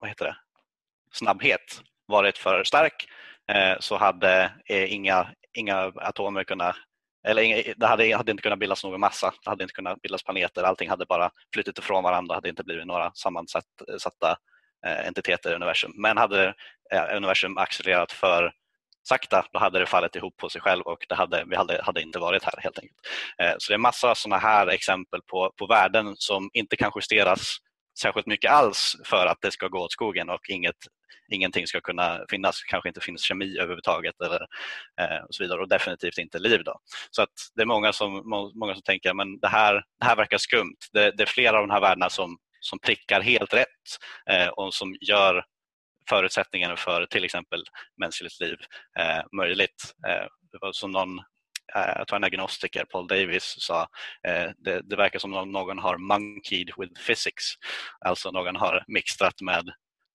[0.00, 0.36] vad heter det,
[1.12, 3.06] snabbhet varit för stark
[3.52, 6.76] Eh, så hade eh, inga, inga atomer kunnat
[7.26, 10.62] eller det hade, hade, inte kunnat bildas någon massa, det hade inte kunnat bildas planeter,
[10.62, 14.36] allting hade bara flyttit ifrån varandra, det hade inte blivit några sammansatta
[14.86, 15.92] eh, eh, entiteter i universum.
[15.96, 16.54] Men hade
[17.12, 18.52] universum accelererat för
[19.08, 22.02] sakta, då hade det fallit ihop på sig själv och det hade, vi hade, hade
[22.02, 22.98] inte varit här helt enkelt.
[23.58, 27.56] Så det är massa sådana här exempel på, på värden som inte kan justeras
[27.98, 30.76] särskilt mycket alls för att det ska gå åt skogen och inget,
[31.28, 32.62] ingenting ska kunna finnas.
[32.62, 34.40] kanske inte finns kemi överhuvudtaget eller,
[35.00, 36.64] eh, och så vidare och definitivt inte liv.
[36.64, 36.80] Då.
[37.10, 38.22] Så att det är många som,
[38.54, 40.76] många som tänker men det här, det här verkar skumt.
[40.92, 43.98] Det, det är flera av de här värdena som som prickar helt rätt
[44.30, 45.44] eh, och som gör
[46.08, 47.64] förutsättningarna för till exempel
[48.00, 48.56] mänskligt liv
[48.98, 49.94] eh, möjligt.
[50.08, 51.20] Eh, det var som någon
[51.74, 53.80] jag tror en agnostiker, Paul Davis, sa
[54.28, 57.44] eh, det, det verkar som om någon har monkeyed with physics.
[58.04, 59.72] Alltså någon har mixtrat med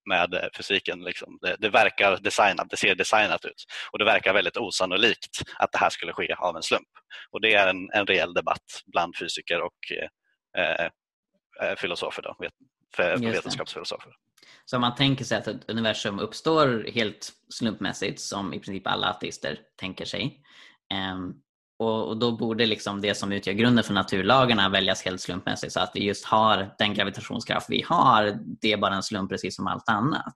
[0.09, 1.03] med eh, fysiken.
[1.03, 1.37] Liksom.
[1.41, 5.77] Det, det, verkar designat, det ser designat ut och det verkar väldigt osannolikt att det
[5.77, 6.87] här skulle ske av en slump.
[7.31, 9.91] Och Det är en, en reell debatt bland fysiker och
[10.57, 12.53] eh, eh filosofer, då, vet,
[13.21, 14.13] vetenskapsfilosofer.
[14.65, 19.07] Så om man tänker sig att ett universum uppstår helt slumpmässigt, som i princip alla
[19.07, 20.41] ateister tänker sig,
[20.91, 21.33] ehm,
[21.79, 25.91] och, då borde liksom det som utgör grunden för naturlagarna väljas helt slumpmässigt så att
[25.93, 29.89] vi just har den gravitationskraft vi har, det är bara en slump precis som allt
[29.89, 30.33] annat.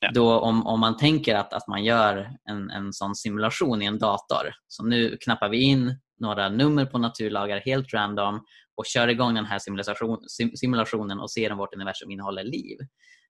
[0.00, 0.10] Ja.
[0.14, 3.98] Då om, om man tänker att, att man gör en, en sån simulation i en
[3.98, 8.40] dator, så nu knappar vi in några nummer på naturlagar helt random
[8.76, 12.78] och kör igång den här simulation, sim, simulationen och ser om vårt universum innehåller liv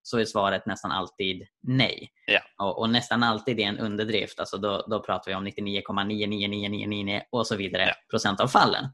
[0.09, 2.11] så är svaret nästan alltid nej.
[2.27, 2.41] Ja.
[2.59, 4.41] Och, och, nästan alltid är en underdrift.
[4.41, 7.95] Alltså då, då pratar vi om 99,99999 och så vidare ja.
[8.11, 8.85] procent av fallen.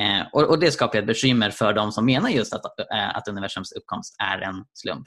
[0.00, 3.28] Eh, och, och, Det skapar ett bekymmer för de som menar just att, äh, att
[3.28, 5.06] universums uppkomst är en slump.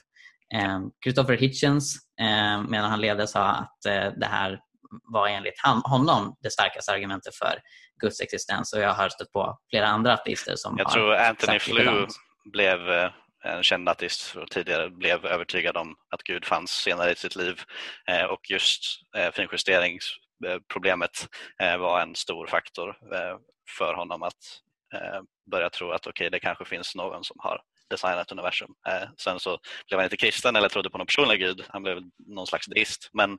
[0.55, 4.59] Eh, Christopher Hitchens, eh, medan han levde, sa att eh, det här
[5.13, 7.59] var enligt honom det starkaste argumentet för
[8.01, 11.59] Guds existens och jag har stött på flera andra ateister som jag har tror Anthony
[11.59, 12.07] Flew
[12.51, 13.09] blev eh,
[13.45, 17.61] Eh, en känd artist tidigare blev övertygad om att Gud fanns senare i sitt liv
[18.07, 18.81] eh, och just
[19.17, 21.27] eh, finjusteringsproblemet
[21.61, 23.37] eh, var en stor faktor eh,
[23.77, 24.61] för honom att
[24.93, 28.75] eh, börja tro att okay, det kanske finns någon som har designat universum.
[29.17, 32.47] Sen så blev han inte kristen eller trodde på någon personlig gud, han blev någon
[32.47, 33.09] slags deist.
[33.13, 33.37] Men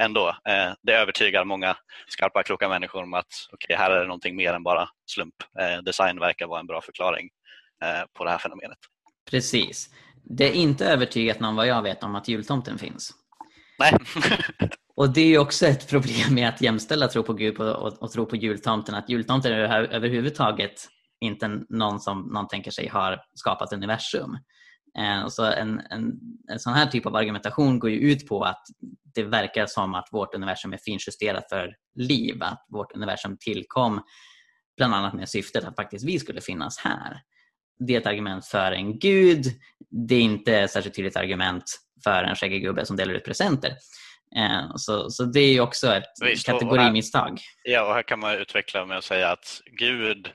[0.00, 0.36] ändå,
[0.82, 1.76] det övertygar många
[2.08, 5.34] skarpa, kloka människor om att okay, här är det någonting mer än bara slump.
[5.82, 7.30] Design verkar vara en bra förklaring
[8.12, 8.78] på det här fenomenet.
[9.30, 9.90] Precis.
[10.22, 13.14] Det är inte övertygat någon vad jag vet om att jultomten finns.
[13.78, 13.92] Nej.
[14.96, 18.12] och det är också ett problem med att jämställa tro på Gud och, och, och
[18.12, 18.94] tro på jultomten.
[18.94, 19.58] Att jultomten är
[19.94, 20.88] överhuvudtaget
[21.20, 24.38] inte någon som någon tänker sig har skapat universum.
[24.98, 26.12] Eh, så en, en,
[26.52, 28.62] en sån här typ av argumentation går ju ut på att
[29.14, 32.42] det verkar som att vårt universum är finjusterat för liv.
[32.42, 34.00] Att vårt universum tillkom
[34.76, 37.22] bland annat med syftet att faktiskt vi skulle finnas här
[37.86, 39.44] det är ett argument för en gud.
[40.08, 41.64] Det är inte ett särskilt tydligt argument
[42.04, 43.70] för en skäggig gubbe som delar ut presenter.
[44.36, 47.40] Eh, så, så det är också ett Visst, kategorimisstag.
[47.62, 50.32] ja, och här kan man utveckla med att säga att Gud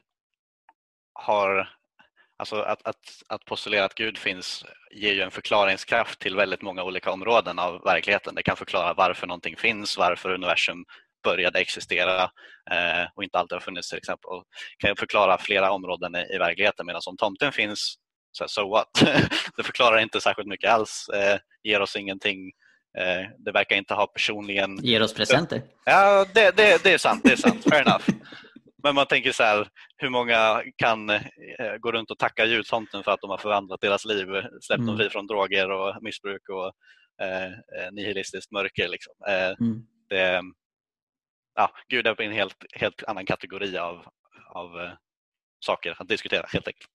[1.13, 1.75] har
[2.37, 6.83] Alltså att, att, att postulera att Gud finns ger ju en förklaringskraft till väldigt många
[6.83, 8.35] olika områden av verkligheten.
[8.35, 10.85] Det kan förklara varför någonting finns, varför universum
[11.25, 12.23] började existera
[12.71, 14.29] eh, och inte alltid har funnits till exempel.
[14.29, 14.43] Och
[14.77, 17.95] kan jag förklara flera områden i, i verkligheten medan om tomten finns,
[18.31, 18.89] så, so what?
[19.57, 22.51] det förklarar inte särskilt mycket alls, eh, ger oss ingenting
[22.97, 24.77] eh, det verkar inte ha personligen...
[24.83, 25.61] Ger oss presenter?
[25.85, 27.21] Ja, det, det, det är sant.
[27.23, 27.63] Det är sant.
[27.69, 28.05] Fair enough.
[28.85, 33.11] Men man tänker så här, hur många kan eh, gå runt och tacka jultomten för
[33.11, 34.25] att de har förvandlat deras liv,
[34.61, 34.85] släppt mm.
[34.85, 36.71] dem fri från droger och missbruk och
[37.25, 38.87] eh, eh nihilistiskt mörker.
[38.87, 39.13] Liksom.
[39.27, 39.81] Eh, mm.
[40.09, 40.41] det,
[41.55, 44.05] ja, Gud är en helt, helt annan kategori av,
[44.49, 44.91] av eh,
[45.65, 46.89] saker att diskutera helt enkelt.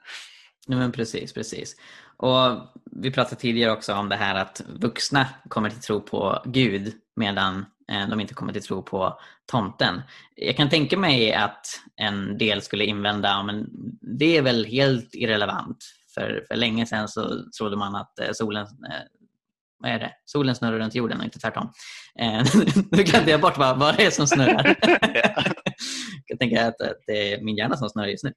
[0.67, 1.77] Ja, men precis, precis.
[2.17, 2.39] Och
[2.85, 7.67] vi pratade tidigare också om det här att vuxna kommer till tro på Gud medan
[7.93, 10.03] eh, de inte kommer till tro på tomten.
[10.37, 13.67] Jag kan tänka mig att en del skulle invända men
[14.19, 15.85] det är väl helt irrelevant.
[16.15, 18.67] För, för länge sedan så trodde man att eh, solen
[19.81, 20.13] vad är det?
[20.25, 21.73] Solen snurrar runt jorden och inte tvärtom.
[22.21, 22.45] Eh,
[22.91, 24.77] nu glömde jag bort vad, vad det är som snurrar.
[26.27, 26.75] jag tänker att,
[27.07, 28.33] det är min hjärna som snurrar just nu.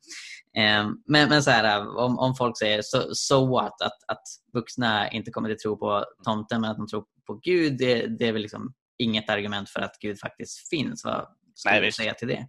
[0.58, 5.10] Eh, men, men så här, om, om folk säger so, so what, att, att vuxna
[5.12, 8.32] inte kommer att tro på tomten men att de tror på Gud, det, det är
[8.32, 11.06] väl liksom inget argument för att Gud faktiskt finns.
[11.06, 12.47] Vad skulle du säga till det?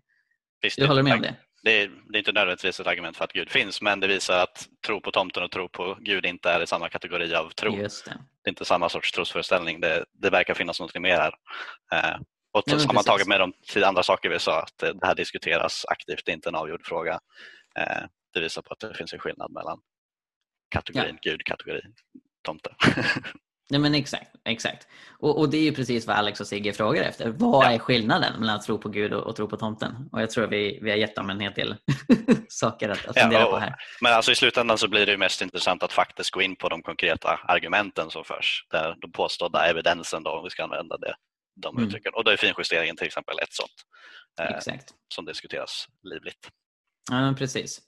[0.62, 1.36] Visst, du håller med om det?
[1.64, 4.38] Det är, det är, inte nödvändigtvis ett argument för att Gud finns men det visar
[4.38, 7.76] att tro på tomten och tro på Gud inte är i samma kategori av tro.
[7.76, 8.04] Det.
[8.42, 9.80] det är inte samma sorts trosföreställning.
[9.80, 11.34] Det, det verkar finnas något mer här.
[11.92, 12.20] Eh,
[12.52, 16.32] och Nej, sammantaget med de andra saker vi sa, att det här diskuteras aktivt, det
[16.32, 17.20] är inte en avgjord fråga.
[17.78, 18.02] Eh,
[18.34, 19.80] det visar på att det finns en skillnad mellan
[20.70, 21.30] kategorin ja.
[21.30, 21.94] Gud, kategorin
[22.42, 22.74] tomte.
[23.70, 24.30] Nej men exakt.
[24.44, 24.86] exakt.
[25.18, 27.28] Och, och, det är ju precis vad Alex och Sigge frågar efter.
[27.28, 27.70] Vad ja.
[27.70, 30.08] är skillnaden mellan att tro på Gud och, och tro på tomten?
[30.12, 31.76] Och jag tror vi, vi har gett dem en hel del
[32.48, 33.74] saker att, att fundera ja, och, på här.
[34.00, 36.82] Men alltså i slutändan så blir det mest intressant att faktiskt gå in på de
[36.82, 38.66] konkreta argumenten som förs.
[38.70, 41.14] Där de påstådda evidensen då, om vi ska använda det,
[41.62, 41.88] de mm.
[41.88, 42.12] uttrycken.
[42.14, 43.70] Och då är finjusteringen till exempel ett sånt.
[44.40, 44.76] Eh,
[45.14, 46.50] som diskuteras livligt.
[47.10, 47.80] Ja, precis.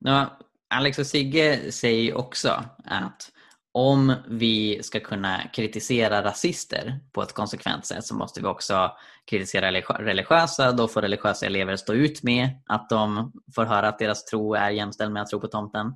[0.00, 0.26] Nu,
[0.70, 3.30] Alex och Sigge säger också att
[3.72, 8.90] om vi ska kunna kritisera rasister på ett konsekvent sätt så måste vi också
[9.30, 10.72] kritisera religiösa.
[10.72, 14.70] Då får religiösa elever stå ut med att de får höra att deras tro är
[14.70, 15.86] jämställd med att tro på tomten.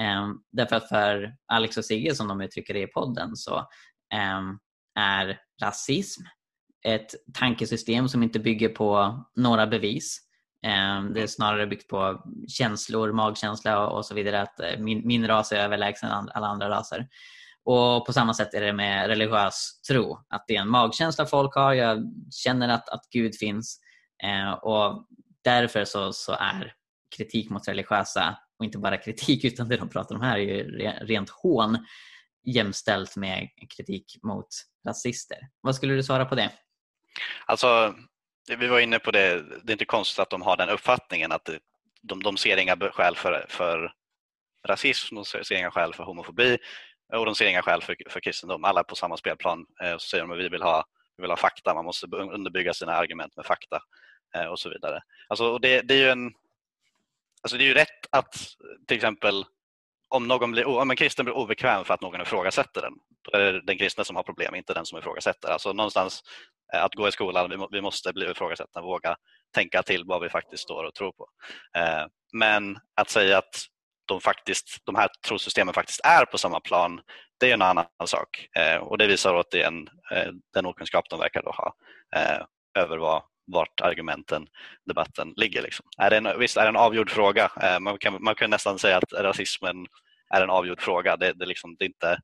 [0.00, 3.56] Um, därför att för Alex och Sigge, som de uttrycker det i podden, så
[4.38, 4.58] um,
[4.98, 6.22] är rasism
[6.84, 10.20] ett tankesystem som inte bygger på några bevis.
[10.64, 14.42] Ehm, det är snarare byggt på känslor, magkänsla och, så vidare.
[14.42, 17.08] Att eh, min, min ras är överlägsen alla andra raser.
[17.64, 20.18] Och på samma sätt är det med religiös tro.
[20.28, 21.72] Att det är en magkänsla folk har.
[21.72, 23.80] Jag känner att, att Gud finns.
[24.22, 25.06] Ehm, och
[25.44, 26.72] därför så, så är
[27.16, 30.78] kritik mot religiösa, och inte bara kritik utan det de pratar om här är ju
[31.06, 31.86] rent hån
[32.44, 34.48] jämställt med kritik mot
[34.86, 35.38] rasister.
[35.60, 36.50] Vad skulle du svara på det?
[37.46, 37.94] Alltså,
[38.48, 41.48] vi var inne på det, det är inte konstigt att de har den uppfattningen att
[41.48, 41.56] eh,
[42.02, 43.92] de, de ser inga skäl för, för
[44.66, 46.58] rasism, de ser inga skäl för homofobi
[47.12, 48.64] eh, och de ser inga skäl för, för kristendom.
[48.64, 50.84] Alla är på samma spelplan och så säger de att vi vill, ha,
[51.16, 53.80] vi vill ha fakta, man måste underbygga sina argument med fakta
[54.50, 55.02] och så vidare.
[55.28, 56.32] Alltså, och det, det, är ju en,
[57.42, 58.36] alltså det är ju rätt att
[58.86, 59.44] till exempel
[60.08, 63.52] om, någon blir, om en kristen blir obekväm för att någon ifrågasätter den, då är
[63.52, 65.48] det den kristna som har problem, inte den som ifrågasätter.
[65.48, 66.22] Alltså någonstans
[66.74, 69.16] Eh, att gå i skolan, vi måste bli ifrågasatta och våga
[69.54, 71.28] tänka till vad vi faktiskt står och tror på.
[71.78, 73.66] Eh, men att säga att
[74.06, 77.00] de, faktiskt, de här trosystemen faktiskt är på samma plan,
[77.40, 78.48] det är en annan sak.
[78.56, 81.74] Eh, och det visar att det är en, eh, den okunskap de verkar då ha
[82.16, 82.42] eh,
[82.82, 84.46] över vad, vart argumenten,
[84.86, 85.62] debatten ligger.
[85.62, 85.86] Liksom.
[85.98, 87.50] Är det en, visst är det en avgjord fråga.
[87.62, 89.86] Eh, man, kan, man kan nästan säga att rasismen
[90.34, 91.16] är en avgjord fråga.
[91.16, 92.18] Det, det, liksom, det är inte,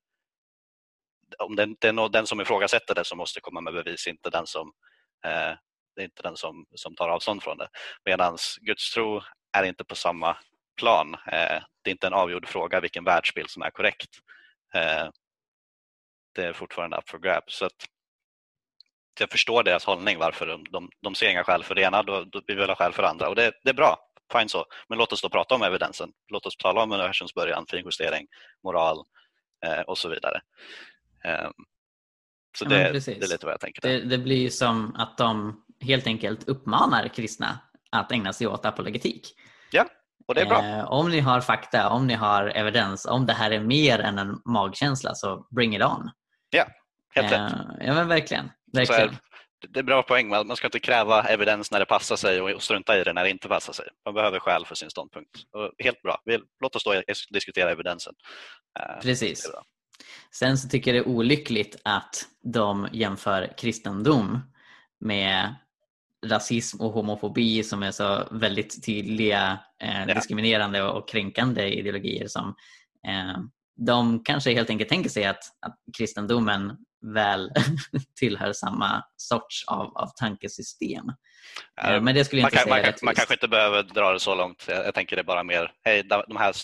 [1.39, 4.47] om det, den, är den som ifrågasätter det som måste komma med bevis, inte den
[4.47, 4.73] som
[5.25, 5.55] eh,
[5.97, 7.69] det är inte den som, som tar avstånd från det.
[8.05, 10.37] Medan gudstro är inte på samma
[10.77, 11.15] plan.
[11.15, 14.11] Eh, det är inte en avgjord fråga vilken världsbild som är korrekt.
[14.75, 15.09] Eh,
[16.35, 17.57] det är fortfarande up for grabs.
[17.57, 17.87] Så att
[19.19, 22.25] jag förstår deras hållning, varför de, de, de ser inga skäl för det ena, då,
[22.25, 23.29] då vi vill ha skäl för det andra.
[23.29, 23.99] Och det, det är bra,
[24.33, 24.67] fine så.
[24.89, 26.13] Men låt oss då prata om evidensen.
[26.29, 28.27] Låt oss tala om universums början, finjustering,
[28.65, 29.05] moral
[29.67, 30.41] eh, och så vidare.
[31.25, 31.51] Eh,
[32.59, 33.83] så det, det, är lite vad jag tänker.
[33.83, 37.59] Det, det blir som att de helt enkelt uppmanar kristna
[37.91, 39.35] att ägna sig åt apologetik.
[39.71, 39.87] Ja,
[40.27, 40.65] och det är bra.
[40.65, 44.19] Eh, om ni har fakta, om ni har evidens, om det här är mer än
[44.19, 46.11] en magkänsla så bring it on.
[46.51, 46.67] Ja,
[47.15, 47.53] helt eh, rätt.
[47.81, 48.51] Ja men verkligen.
[48.73, 49.09] verkligen.
[49.09, 49.19] Är,
[49.69, 52.99] det är bra poäng, man ska inte kräva evidens när det passar sig och strunta
[52.99, 53.89] i det när det inte passar sig.
[54.05, 55.31] Man behöver skäl för sin ståndpunkt.
[55.53, 56.23] Och helt bra,
[56.61, 58.15] låt oss då diskutera evidensen.
[58.81, 59.51] Eh, Precis.
[60.31, 64.41] Sen så tycker jag det är olyckligt att de jämför kristendom
[65.01, 65.55] med
[66.27, 72.55] rasism och homofobi som är så väldigt tydliga eh, diskriminerande och kränkande ideologier som
[73.07, 73.39] eh,
[73.87, 76.77] de kanske helt enkelt tänker sig att, att kristendomen
[77.15, 77.51] väl
[78.19, 81.13] tillhör samma sorts av, av tankesystem.
[81.83, 84.21] Eh, men det skulle inte kan, säga man, kan, man kanske inte behöver dra det
[84.21, 84.65] så långt.
[84.69, 86.55] Jag, jag tänker det bara mer, hej, de här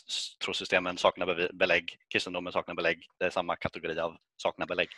[0.44, 2.98] trosystemen saknar belägg, kristendomen saknar belägg.
[3.18, 4.88] Det är samma kategori av saknar belägg.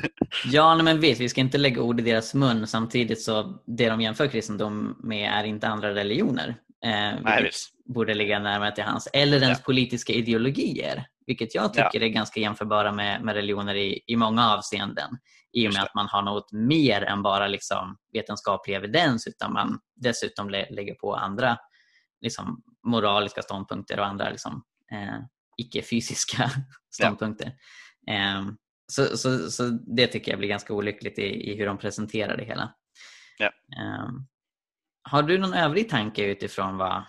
[0.44, 4.00] ja, men visst, vi ska inte lägga ord i deras mun samtidigt så det de
[4.00, 6.48] jämför kristendom med är inte andra religioner.
[6.84, 7.70] Eh, Nej, visst.
[7.84, 9.08] borde ligga närmare till hans.
[9.12, 9.64] Eller ens ja.
[9.64, 11.06] politiska ideologier.
[11.26, 12.06] Vilket jag tycker ja.
[12.06, 15.18] är ganska jämförbara med, med religioner i, i många avseenden.
[15.52, 19.80] I och med att man har något mer än bara liksom vetenskaplig evidens utan man
[19.94, 21.58] dessutom lä lägger på andra
[22.20, 24.62] liksom, moraliska ståndpunkter och andra liksom,
[24.92, 25.18] eh,
[25.56, 26.50] icke-fysiska
[26.94, 27.52] ståndpunkter.
[28.06, 28.12] Ja.
[28.12, 28.42] Eh,
[28.92, 29.62] så, så, så
[29.96, 32.74] det tycker jag blir ganska olyckligt i, i hur de presenterar det hela.
[33.38, 33.46] Ja.
[33.46, 34.08] Eh,
[35.02, 37.04] har du någon övrig tanke utifrån vad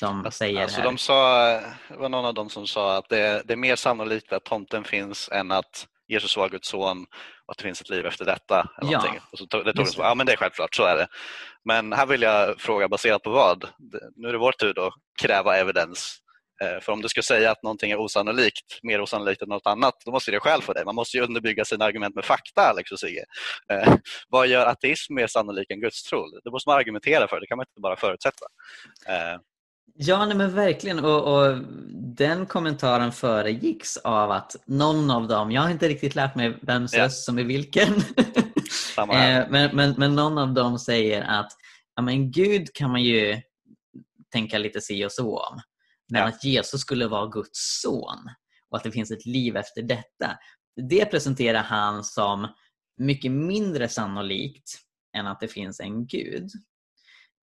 [0.00, 0.84] de säger alltså, här?
[0.84, 1.46] De sa,
[1.88, 4.84] det var någon av dem som sa att det, det är mer sannolikt att tomten
[4.84, 7.06] finns än att Jesus var Guds son
[7.46, 8.68] och att det finns ett liv efter detta.
[8.80, 9.04] Eller ja.
[9.32, 11.06] Och så tog, det tog ja men det är självklart, så är det.
[11.64, 13.68] Men här vill jag fråga baserat på vad?
[14.16, 16.20] Nu är det vår tur att kräva evidens.
[16.64, 19.94] Eh, för om du ska säga att någonting är osannolikt, mer osannolikt än något annat,
[20.04, 20.84] då måste det skäl för det.
[20.84, 23.24] Man måste ju underbygga sina argument med fakta, Alex och Sigge.
[23.72, 23.94] Eh,
[24.28, 26.40] vad gör ateism mer sannolik än gudstro?
[26.44, 28.46] Det måste man argumentera för, det kan man inte bara förutsätta.
[29.08, 29.40] Eh,
[29.94, 31.04] Ja, nej, men verkligen.
[31.04, 31.58] Och, och,
[32.16, 36.94] den kommentaren föregicks av att någon av dem, jag har inte riktigt lärt mig vems
[36.94, 37.04] yeah.
[37.04, 37.94] röst som är vilken,
[38.98, 41.52] eh, men, men, men någon av dem säger att
[41.96, 43.40] ja, men Gud kan man ju
[44.32, 45.60] tänka lite si och så om.
[46.12, 46.28] Men ja.
[46.28, 48.18] att Jesus skulle vara Guds son
[48.70, 50.38] och att det finns ett liv efter detta.
[50.88, 52.48] Det presenterar han som
[52.98, 54.78] mycket mindre sannolikt
[55.16, 56.50] än att det finns en Gud.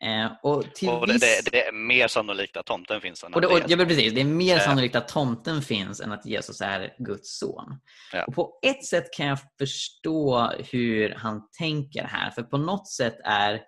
[0.04, 1.22] Eh, och till Och det, viss...
[1.22, 4.22] det, det är mer sannolikt att tomten finns än Och det, och, ja, precis, det
[4.22, 4.62] är mer Eh.
[4.64, 7.80] sannolikt att tomten finns än att Jesus är Guds son.
[8.14, 8.26] Ja.
[8.26, 12.32] Och på ett sätt kan jag förstå hur han tänker här.
[12.32, 13.62] För på något sätt är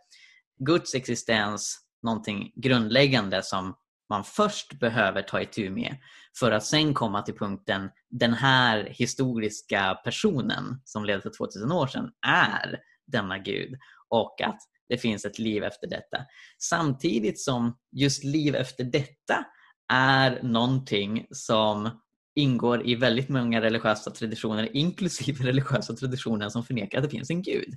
[0.65, 3.75] Guds existens någonting grundläggande som
[4.09, 5.97] man först behöver ta itu med
[6.39, 11.87] för att sen komma till punkten den här historiska personen som levde för 2000 år
[11.87, 13.79] sedan är denna Gud
[14.09, 14.59] och att
[14.89, 16.17] det finns ett liv efter detta.
[16.61, 19.45] Samtidigt som just liv efter detta
[19.93, 21.89] är någonting som
[22.35, 27.41] ingår i väldigt många religiösa traditioner, inklusive religiösa traditioner som förnekar att det finns en
[27.41, 27.73] gud.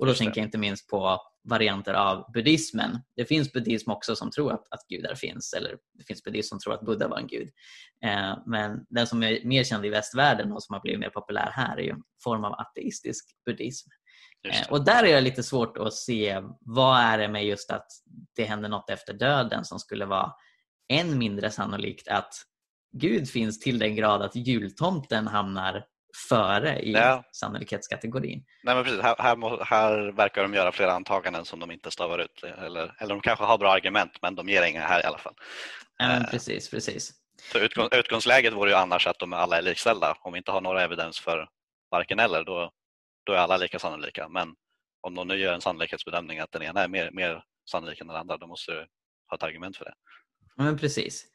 [0.00, 2.98] Och då tänker jag inte minst på varianter av buddhismen.
[3.16, 6.58] Det finns buddhism också som tror att, att gudar finns, eller det finns buddhism som
[6.58, 7.48] tror att Buddha var en gud.
[8.04, 11.50] Eh, men den som är mer känd i västvärlden och som har blivit mer populär
[11.52, 13.88] här är ju en form av ateistisk buddhism.
[14.48, 14.70] Eh.
[14.70, 17.86] Och där är det lite svårt att se vad är det med just att
[18.36, 20.32] det händer något efter döden som skulle vara
[20.92, 22.34] än mindre sannolikt att
[22.92, 25.84] Gud finns till den grad att jultomten hamnar
[26.28, 27.24] före i Ja.
[27.32, 28.44] sannolikhetskategorin.
[28.62, 29.00] Nej, men precis.
[29.00, 32.42] Här, här, här verkar de göra flera antaganden som de inte stavar ut.
[32.58, 35.34] Eller, eller de kanske har bra argument men de ger inga här i alla fall.
[35.98, 36.30] Ja, Eh.
[36.30, 37.12] precis, precis.
[37.52, 40.16] För utgång, utgångsläget vore ju annars att de alla är likställda.
[40.20, 41.48] Om vi inte har några evidens för
[41.90, 42.70] varken eller då,
[43.24, 44.28] då är alla lika sannolika.
[44.28, 44.54] Men
[45.00, 48.16] om de nu gör en sannolikhetsbedömning att den ena är mer, mer sannolik än den
[48.16, 48.86] andra då måste du
[49.30, 49.94] ha ett argument för det.
[50.56, 51.26] Ja, men precis.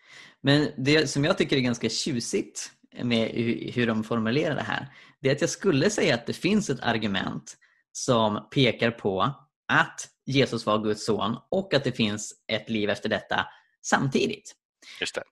[0.41, 2.71] Men det som jag tycker är ganska tjusigt
[3.03, 3.29] med
[3.73, 4.87] hur de formulerar det här,
[5.21, 7.57] det är att jag skulle säga att det finns ett argument
[7.91, 9.21] som pekar på
[9.67, 13.47] att Jesus var Guds son och att det finns ett liv efter detta
[13.81, 14.55] samtidigt.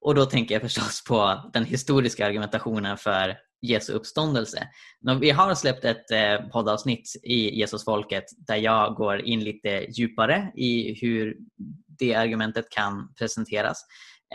[0.01, 4.67] Och då tänker jag förstås på den historiska argumentationen för Jesu uppståndelse.
[5.21, 10.99] Vi har släppt ett eh, poddavsnitt i Jesusfolket där jag går in lite djupare i
[11.01, 11.37] hur
[11.99, 13.85] det argumentet kan presenteras.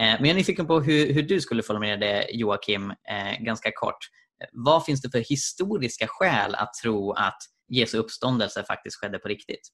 [0.00, 3.70] Eh, Men jag är nyfiken på hur, hur du skulle formulera det Joakim, eh, ganska
[3.74, 3.98] kort.
[4.52, 9.68] Vad finns det för historiska skäl att tro att Jesu uppståndelse faktiskt skedde på riktigt?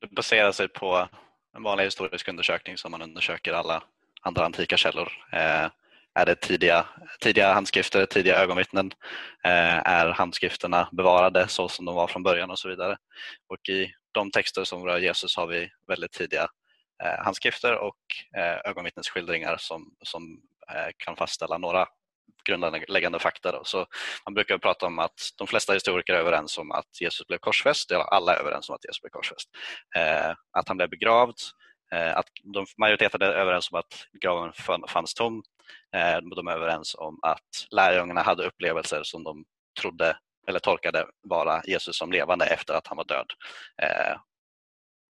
[0.00, 1.08] Det baserar sig på
[1.56, 3.82] en vanlig historisk undersökning som man undersöker alla
[4.22, 5.12] andra antika källor.
[5.32, 5.68] Eh,
[6.14, 6.86] är det tidiga,
[7.20, 8.92] tidiga handskrifter, tidiga ögonvittnen?
[9.44, 12.96] Eh, är handskrifterna bevarade så som de var från början och så vidare?
[13.48, 16.48] Och i de texter som rör Jesus har vi väldigt tidiga
[17.04, 17.96] eh, handskrifter och
[18.36, 20.40] eh, ögonvittnesskildringar som, som
[20.72, 21.86] eh, kan fastställa några
[22.44, 23.52] grundläggande fakta.
[23.52, 23.64] Då.
[23.64, 23.86] Så
[24.26, 27.90] man brukar prata om att de flesta historiker är överens om att Jesus blev korsfäst,
[27.90, 29.48] eller alla är överens om att Jesus blev korsfäst.
[29.96, 31.36] Eh, att han blev begravd,
[31.94, 34.52] eh, att de, majoriteten är överens om att graven
[34.88, 35.42] fanns tom.
[35.96, 39.44] Eh, de är överens om att lärjungarna hade upplevelser som de
[39.80, 40.16] trodde
[40.48, 43.26] eller tolkade vara Jesus som levande efter att han var död.
[43.82, 44.16] Eh,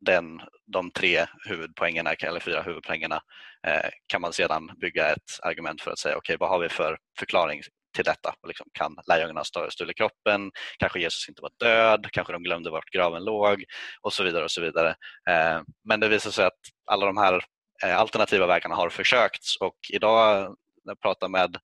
[0.00, 3.22] den, de tre huvudpoängerna, eller fyra huvudpoängerna,
[3.66, 6.98] eh, kan man sedan bygga ett argument för att säga okej, vad har vi för
[7.18, 7.62] förklaring
[7.94, 8.34] till detta?
[8.46, 10.50] Liksom, kan lärjungarna ha stulit kroppen?
[10.78, 12.06] Kanske Jesus inte var död?
[12.12, 13.64] Kanske de glömde vart graven låg?
[14.00, 14.44] Och så vidare.
[14.44, 14.88] och så vidare.
[15.28, 17.44] Eh, men det visar sig att alla de här
[17.84, 21.56] eh, alternativa vägarna har försökts och idag när jag pratade med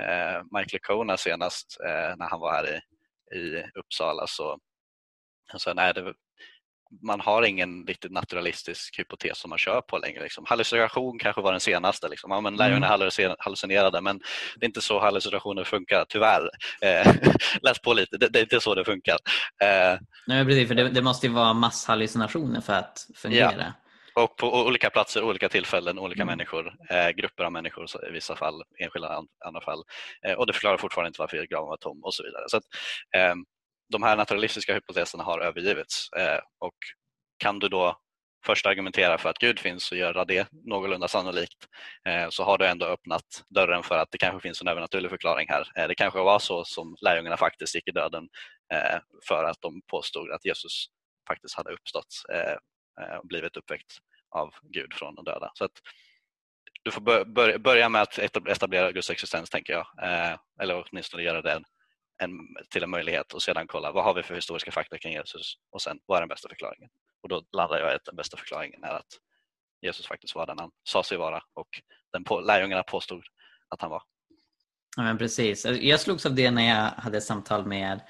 [0.00, 0.78] eh, Mike
[1.16, 2.80] senast eh, när han var här i,
[3.38, 4.58] i Uppsala så
[5.46, 6.14] han sa nej, det,
[7.02, 10.22] man har ingen riktigt naturalistisk hypotes som man kör på längre.
[10.22, 10.44] Liksom.
[10.48, 12.08] Hallucination kanske var den senaste.
[12.08, 12.30] Liksom.
[12.30, 13.00] Ja, men lärjungarna Mm.
[13.00, 14.18] hallucin- hallucinerade men
[14.56, 16.50] det är inte så hallucinationer funkar, tyvärr.
[16.82, 17.14] Eh,
[17.62, 19.16] läs på lite, det, det är inte så det funkar.
[19.62, 23.74] Eh, Nej, precis, för det, det måste ju vara masshallucinationer för att fungera.
[24.14, 26.32] och på olika platser, olika tillfällen, olika Mm.
[26.32, 29.82] människor, eh, grupper av människor i vissa fall, enskilda an- andra fall.
[30.26, 32.44] Eh, och det förklarar fortfarande inte varför graven var tom och så vidare.
[32.46, 32.64] Så att,
[33.16, 33.34] eh,
[33.90, 36.74] de här naturalistiska hypoteserna har övergivits eh, och
[37.38, 37.96] kan du då
[38.46, 41.68] först argumentera för att Gud finns och göra det någorlunda sannolikt
[42.08, 45.48] eh, så har du ändå öppnat dörren för att det kanske finns en övernaturlig förklaring
[45.48, 45.68] här.
[45.76, 48.28] Eh, det kanske var så som lärjungarna faktiskt gick i döden
[49.28, 50.86] för att de påstod att Jesus
[51.28, 52.06] faktiskt hade uppstått
[53.20, 53.98] och blivit uppväckt
[54.30, 55.50] av Gud från de döda.
[55.54, 55.72] Så att
[56.82, 57.24] du får
[57.58, 59.86] börja med att etablera Guds existens tänker jag.
[60.62, 61.62] Eller åtminstone göra det
[62.20, 62.32] en,
[62.70, 65.82] till en möjlighet och sedan kolla vad har vi för historiska fakta kring Jesus och
[65.82, 66.90] sen vad är den bästa förklaringen?
[67.22, 69.06] Och då landar jag i att den bästa förklaringen är att
[69.82, 71.68] Jesus faktiskt var den han sa sig vara och
[72.12, 73.24] den på, lärjungarna påstod
[73.68, 74.02] att han var.
[74.96, 75.64] Ja, men precis.
[75.64, 78.00] Jag slogs av det när jag hade ett samtal med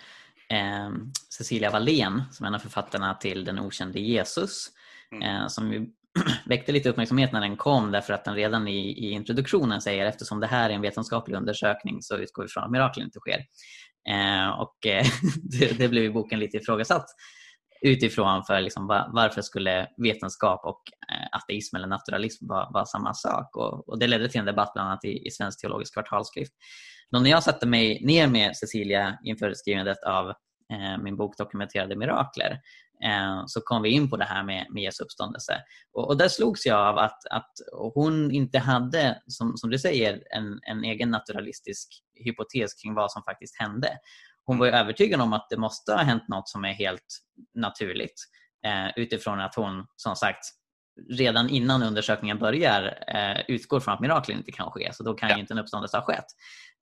[0.48, 0.90] eh,
[1.28, 4.68] Cecilia Wallén som är en av författarna till Den okände Jesus.
[5.12, 5.22] Mm.
[5.22, 5.92] Eh, som
[6.46, 10.40] väckte lite uppmärksamhet när den kom därför att den redan i, i introduktionen säger eftersom
[10.40, 13.38] det här är en vetenskaplig undersökning så utgår vi från att mirakel inte sker.
[14.08, 15.06] Eh, och eh,
[15.58, 17.06] det, det blev i boken lite ifrågasatt.
[17.82, 20.82] utifrån för liksom, var, varför skulle vetenskap och
[21.12, 23.56] eh, ateism eller naturalism vara, vara samma sak?
[23.56, 26.52] Och, och, det ledde till en debatt bland annat i, i Svensk teologisk kvartalsskrift.
[27.11, 30.32] Då när jag satte mig ner med Cecilia inför skrivandet av
[31.03, 32.61] min bok Dokumenterade mirakler
[33.05, 35.62] eh, så kom vi in på det här med, med Jesu uppståndelse.
[35.93, 37.53] Och, och där slogs jag av att, att
[37.95, 41.89] hon inte hade, som, som du säger, en, en egen naturalistisk
[42.25, 43.89] hypotes kring vad som faktiskt hände.
[44.45, 47.21] Hon var övertygad om att det måste ha hänt något som är helt
[47.55, 48.21] naturligt
[48.66, 50.45] eh, utifrån att hon som sagt
[51.09, 54.91] redan innan undersökningen börjar eh, utgår från att miraklen inte kan ske.
[54.93, 55.35] Så då kan ja.
[55.35, 56.25] ju inte en uppståndelse ha skett.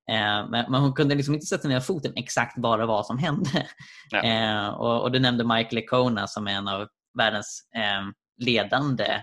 [0.08, 3.66] Eh, men, hon kunde liksom inte sätta ner foten exakt bara vad som hände.
[4.10, 4.22] Ja.
[4.22, 6.88] Eh, och, och, du nämnde Mike Lecona som är en av
[7.18, 8.02] världens eh,
[8.44, 9.20] ledande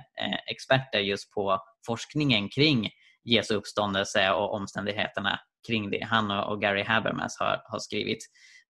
[0.51, 2.89] experter just på forskningen kring
[3.23, 6.03] Jesu uppståndelse och omständigheterna kring det.
[6.03, 8.19] Han och Gary Habermas har, har skrivit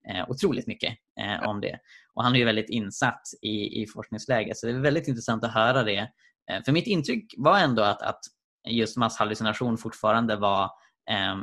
[0.09, 1.79] eh, otroligt mycket eh, om det.
[2.13, 5.53] Och han är ju väldigt insatt i, i forskningsläget så det är väldigt intressant att
[5.53, 6.09] höra det.
[6.51, 8.19] Eh, för mitt intryck var ändå att, att
[8.67, 10.71] just masshallucination fortfarande var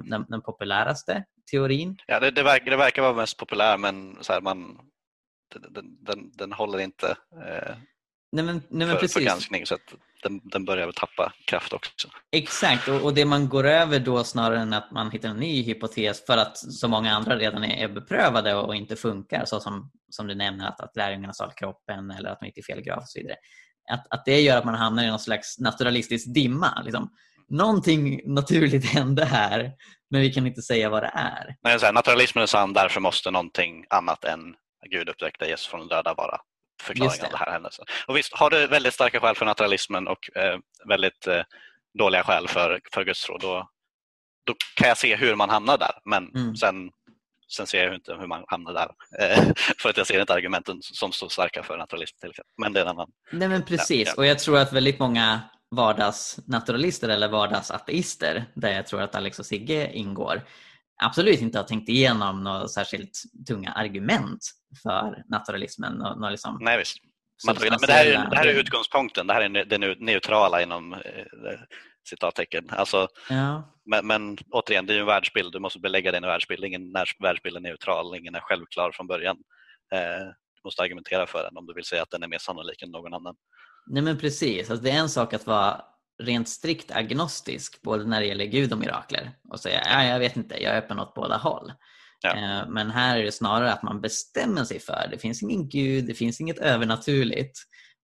[0.04, 1.98] den, den, populäraste teorin.
[2.06, 4.78] Ja, det, det, verkar, det verkar vara mest populär men så här, man,
[5.54, 7.76] den, den, den håller inte eh,
[8.32, 9.66] nej men, nej men för, för granskning.
[9.66, 12.08] Så att den, den börjar tappa kraft också.
[12.32, 15.62] Exakt, och, och, det man går över då snarare än att man hittar en ny
[15.62, 19.60] hypotes för att så många andra redan är, är beprövade och, och, inte funkar, så
[19.60, 22.82] som, som du nämner att, att lärjungarna stal kroppen eller att man gick i fel
[22.82, 23.36] grav och så vidare.
[23.90, 26.82] Att, att det gör att man hamnar i någon slags naturalistisk dimma.
[26.84, 27.10] Liksom.
[27.52, 29.72] Någonting naturligt hände här,
[30.10, 31.56] men vi kan inte säga vad det är.
[31.62, 34.54] Men så här, naturalismen är sann, därför måste någonting annat än
[34.90, 36.40] Gud uppväckte Jesus från de döda vara
[36.82, 37.84] förklaringen av det här händelsen.
[38.06, 41.42] Och visst, har du väldigt starka skäl för naturalismen och eh, väldigt eh,
[41.98, 43.68] dåliga skäl för, för gudstro, då,
[44.46, 45.94] då kan jag se hur man hamnar där.
[46.04, 46.56] Men mm.
[46.56, 46.90] sen,
[47.56, 48.88] sen ser jag inte hur man hamnar där.
[49.20, 52.54] Eh, för att jag ser inte argumenten som så starka för naturalism till exempel.
[52.58, 53.08] Men det är en annan...
[53.32, 54.14] Nej men precis, ja.
[54.16, 55.40] och jag tror att väldigt många
[55.72, 60.42] vardagsnaturalister eller vardagsateister, där jag tror att Alex och Sigge ingår,
[61.02, 64.38] absolut inte har tänkt igenom några särskilt tunga argument
[64.82, 66.02] för naturalismen.
[66.02, 66.96] Och, och liksom Nej, visst.
[67.46, 70.92] Man, men det här, är, det här är utgångspunkten, det här är det neutrala inom
[70.92, 71.00] eh,
[72.08, 72.70] citattecken.
[72.70, 73.72] Alltså, ja.
[73.84, 76.64] men, men återigen, det är ju en världsbild, du måste belägga din världsbild.
[76.64, 76.92] Ingen
[77.22, 79.36] världsbild är neutral, ingen är självklar från början.
[79.94, 82.82] Eh, du måste argumentera för den om du vill säga att den är mer sannolik
[82.82, 83.34] än någon annan.
[83.86, 85.84] Nej men precis, alltså, det är en sak att vara
[86.22, 90.36] rent strikt agnostisk både när det gäller Gud och mirakler och säga ja, jag vet
[90.36, 91.72] inte, jag är öppen åt båda håll.
[92.22, 92.36] Ja.
[92.36, 96.06] Eh, men här är det snarare att man bestämmer sig för det finns ingen Gud,
[96.06, 97.58] det finns inget övernaturligt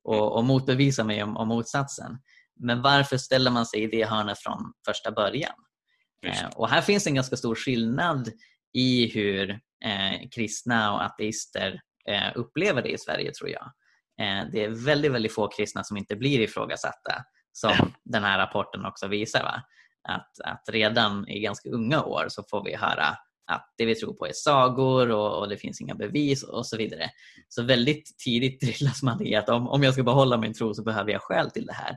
[0.05, 2.19] och, och motbevisa mig om, om motsatsen.
[2.61, 5.55] Men varför ställer man sig i det hörnet från första början?
[6.27, 8.33] Eh, och här finns en ganska stor skillnad
[8.73, 9.51] i hur
[9.85, 13.73] eh, kristna och ateister eh, upplever det i Sverige tror jag.
[14.21, 18.85] Eh, det är väldigt, väldigt få kristna som inte blir ifrågasatta som den här rapporten
[18.85, 19.43] också visar.
[19.43, 19.63] Va?
[20.09, 23.17] Att, att redan i ganska unga år så får vi höra
[23.53, 26.77] att det vi tror på är sagor och, och, det finns inga bevis och så
[26.77, 27.11] vidare.
[27.49, 30.83] Så väldigt tidigt drillas man i att om, om jag ska behålla min tro så
[30.83, 31.97] behöver jag skäl till det här.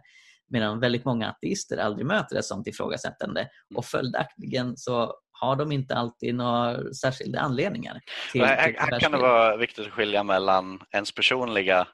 [0.50, 5.96] Medan väldigt många ateister aldrig möter ett sånt ifrågasättande och följaktligen så har de inte
[5.96, 8.02] alltid några särskilda anledningar.
[8.32, 11.88] Till, här, här kan det vara viktigt att skilja mellan ens personliga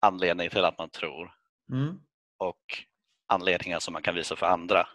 [0.00, 1.32] anledning till att man tror
[1.72, 1.94] mm.
[2.38, 2.84] och
[3.28, 4.86] anledningar som man kan visa för andra.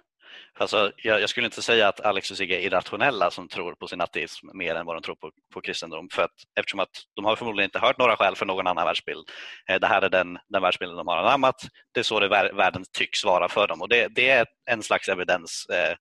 [0.60, 3.88] Alltså, jag, jag, skulle inte säga att Alex och Sigge är irrationella som tror på
[3.88, 6.10] sin ateism mer än vad de tror på, på kristendom.
[6.12, 9.30] För att, eftersom att de har förmodligen inte hört några skäl för någon annan världsbild.
[9.70, 11.56] Eh, det här är den, den världsbilden de har anammat.
[11.94, 13.82] Det är så det världen tycks vara för dem.
[13.82, 15.96] Och det, det är en slags evidens, eh,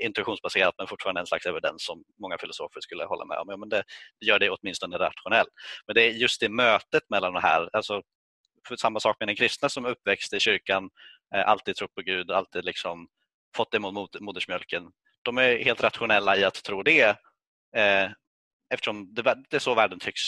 [0.00, 3.46] intuitionsbaserat men fortfarande en slags evidens som många filosofer skulle hålla med om.
[3.48, 3.82] Ja, men det,
[4.20, 5.48] det gör det åtminstone rationellt.
[5.86, 8.02] Men det är just det mötet mellan de här, alltså,
[8.80, 10.90] samma sak med den kristna som är uppväxt i kyrkan,
[11.34, 13.08] eh, alltid trott på Gud, alltid liksom
[13.56, 14.90] fått det mot modersmjölken.
[15.22, 17.16] De är helt rationella i att tro det
[17.76, 18.10] eh,
[18.74, 20.20] eftersom det, det är så världen tycks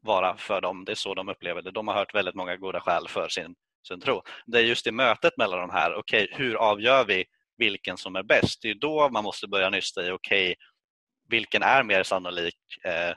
[0.00, 0.84] vara för dem.
[0.84, 1.70] Det är så de upplever det.
[1.70, 3.54] De har hört väldigt många goda skäl för sin,
[3.88, 4.22] sin tro.
[4.46, 7.24] Det är just i mötet mellan de här, okej, okay, hur avgör vi
[7.56, 8.62] vilken som är bäst?
[8.62, 10.54] Det är då man måste börja nysta i, okej, okay,
[11.28, 12.56] vilken är mer sannolik?
[12.84, 13.14] Eh,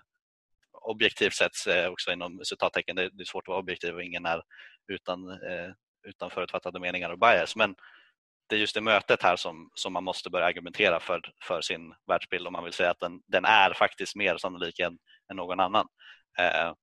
[0.90, 4.26] Objektivt sett eh, också inom citattecken, det, det är svårt att vara objektiv och ingen
[4.26, 4.42] är
[4.88, 5.72] utan, eh,
[6.08, 7.56] utan förutfattade meningar och bias.
[7.56, 7.76] Men
[8.50, 11.94] det är just det mötet här som, som man måste börja argumentera för, för sin
[12.08, 14.98] världsbild om man vill säga att den, den är faktiskt mer sannolik än,
[15.32, 15.88] än någon annan.
[16.40, 16.74] Eh,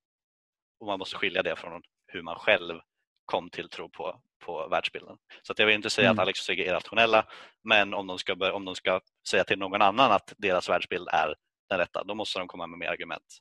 [0.80, 2.80] och Man måste skilja det från hur man själv
[3.24, 5.16] kom till tro på, på världsbilden.
[5.42, 6.18] Så att jag vill inte säga mm.
[6.18, 7.26] att Alex och Sigge är irrationella
[7.62, 11.08] men om de, ska börja, om de ska säga till någon annan att deras världsbild
[11.08, 11.34] är
[11.68, 13.38] den rätta, då måste de komma med mer argument.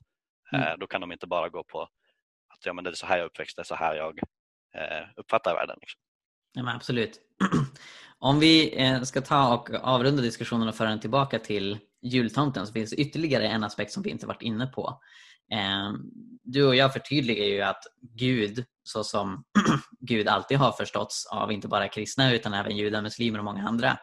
[0.52, 0.68] Mm.
[0.68, 1.82] Eh, då kan de inte bara gå på
[2.48, 4.18] att ja, men det är så här jag uppväxt, det är så här jag
[4.74, 5.76] eh, uppfattar världen.
[5.80, 6.00] Liksom.
[6.52, 7.20] Ja, absolut.
[8.18, 12.72] Om vi eh, ska ta och avrunda diskussionen och föra den tillbaka till jultomten så
[12.72, 15.00] finns det ytterligare en aspekt som vi inte varit inne på.
[16.42, 19.44] Du och jag förtydligar ju att Gud, så som
[20.00, 23.98] Gud alltid har förståtts av inte bara kristna utan även judar, muslimer och många andra,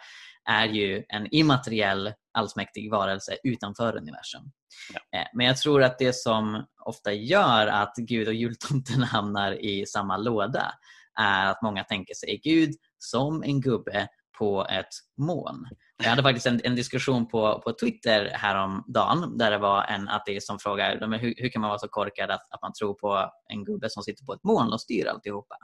[0.46, 4.52] är ju en immateriell allsmäktig varelse utanför universum.
[4.94, 5.20] Ja.
[5.20, 9.86] Eh, Men jag tror att det som ofta gör att Gud och jultomten hamnar i
[9.86, 10.74] samma låda
[11.20, 14.08] är att många tänker sig Gud som en gubbe
[14.38, 15.68] på ett moln.
[16.04, 20.48] Jag hade faktiskt en, en diskussion på, på Twitter häromdagen där det var en ateist
[20.48, 23.64] som frågade hur, hur kan man vara så korkad att, att man tror på en
[23.64, 25.56] gubbe som sitter på ett moln och styr alltihopa.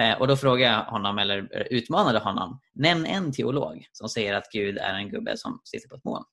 [0.00, 4.50] Eh, och då frågade jag honom, eller utmanade honom, nämn en teolog som säger att
[4.52, 6.24] Gud är en gubbe som sitter på ett moln.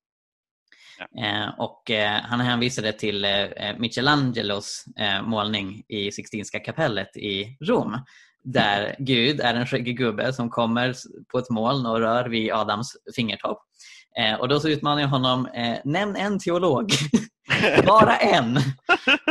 [1.23, 7.97] Eh, och eh, han hänvisade till eh, Michelangelos eh, målning i Sixtinska kapellet i Rom.
[8.43, 10.95] Där Gud är en skäggig gubbe som kommer
[11.31, 13.63] på ett moln och rör vid Adams fingertopp.
[14.19, 16.91] Eh, och då så utmanar jag honom, eh, nämn en teolog,
[17.85, 18.59] bara en,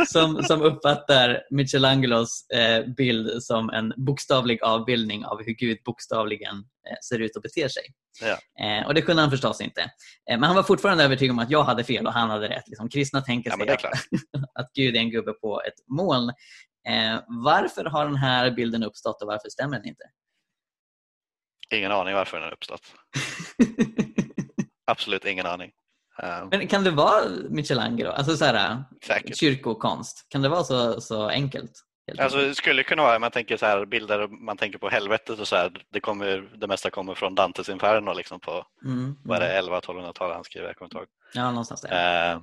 [0.07, 6.55] som, som uppfattar Michelangelos eh, bild som en bokstavlig avbildning av hur Gud bokstavligen
[6.89, 7.83] eh, ser ut och beter sig.
[8.21, 8.65] Ja.
[8.65, 9.81] Eh, och det kunde han förstås inte.
[9.81, 12.67] Eh, men han var fortfarande övertygad om att jag hade fel och han hade rätt.
[12.67, 13.83] Liksom, kristna tänker Ja, sig är att,
[14.59, 16.33] att Gud är en gubbe på ett moln.
[17.27, 20.03] Varför har den här bilden uppstått och varför stämmer den inte?
[21.73, 22.81] Ingen aning varför den har uppstått.
[24.85, 25.71] Absolut ingen aning.
[26.23, 28.09] Eh, Men kan det vara Michelangelo?
[28.09, 29.37] Alltså så här, Säkert.
[29.37, 30.25] kyrkokonst.
[30.29, 31.71] Kan det vara så, så enkelt?
[32.19, 35.47] Alltså, det skulle kunna vara, man tänker så här, bilder, man tänker på helvetet och
[35.47, 39.65] så här, det, kommer, det mesta kommer från Dantes Inferno liksom på Mm, vad mm.
[39.65, 41.07] det, 1100-1200-talet han skriver, jag kommer inte ihåg.
[41.33, 42.31] Ja, någonstans där.
[42.33, 42.39] Eh,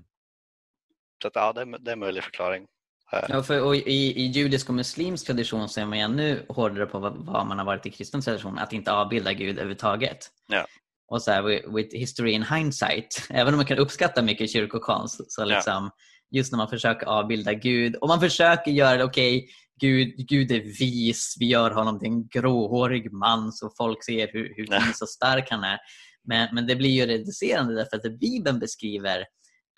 [1.23, 2.67] så att, ja, det, är- det är en möjlig förklaring.
[3.13, 3.81] Eh, Ja, för, och i,
[4.21, 7.65] I judisk och muslimsk tradition så är man ännu hårdare på vad, vad man har
[7.67, 10.19] varit i kristen tradition, att inte avbilda Gud överhuvudtaget.
[10.47, 10.67] Ja.
[11.11, 15.43] Och så här, with, history in hindsight, även om man kan uppskatta mycket kyrkokonst, så
[15.43, 15.45] Ja.
[15.45, 15.91] liksom,
[16.31, 19.49] just när man försöker avbilda Gud, och man försöker göra det, okej,
[19.81, 24.53] Gud, Gud är vis, vi gör honom till en gråhårig man så folk ser hur,
[24.57, 24.83] hur Ja.
[25.03, 25.79] och stark han är.
[26.25, 29.25] Men, men det blir ju reducerande därför att det Bibeln beskriver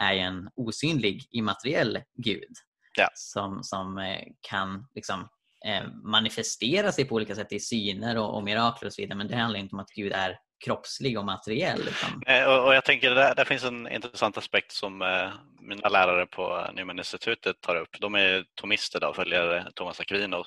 [0.03, 2.53] är en osynlig immateriell Gud
[2.99, 3.09] Ja.
[3.15, 5.29] som, som eh, kan liksom,
[5.67, 9.19] eh, manifestera sig på olika sätt i syner och, och mirakler och så vidare.
[9.19, 11.81] Men det handlar inte om att Gud är kroppslig och materiell.
[11.81, 16.27] Utan, Och, och jag tänker där, där finns en intressant aspekt som eh, mina lärare
[16.27, 17.97] på Newman-institutet tar upp.
[18.01, 20.45] De är tomister då, och följer eh, Thomas Aquino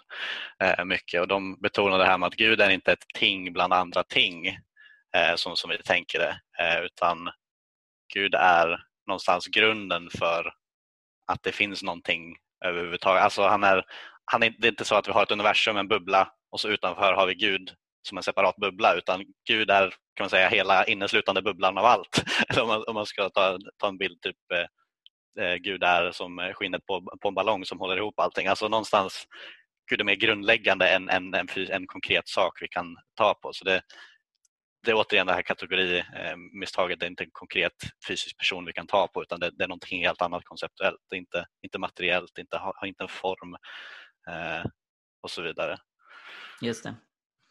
[0.63, 3.73] eh, mycket och de betonar det här med att Gud är inte ett ting bland
[3.73, 4.47] andra ting
[5.15, 7.29] eh, som, som vi tänker det, eh, utan
[8.13, 10.53] Gud är någonstans grunden för
[11.27, 12.35] att det finns någonting
[12.65, 13.23] överhuvudtaget.
[13.23, 13.85] Alltså han är,
[14.25, 16.69] han är, det är inte så att vi har ett universum, en bubbla och så
[16.69, 17.71] utanför har vi Gud
[18.07, 22.23] som en separat bubbla utan Gud är kan man säga hela inneslutande bubblan av allt.
[22.49, 26.11] Eller om, man, om man ska ta, ta en bild, typ eh, eh, Gud är
[26.11, 28.47] som skinnet på, på en ballong som håller ihop allting.
[28.47, 29.27] Alltså någonstans
[29.89, 33.53] Gud är mer grundläggande än, en, en, en konkret sak vi kan ta på.
[33.53, 33.81] Så det,
[34.85, 37.73] det är återigen det här kategorimisstaget, eh, det är inte en konkret
[38.07, 41.15] fysisk person vi kan ta på utan det, det är någonting helt annat konceptuellt, det
[41.15, 43.55] är inte, inte materiellt, inte, har, har inte en form
[44.29, 44.65] eh,
[45.21, 45.77] och så vidare.
[46.61, 46.95] just det.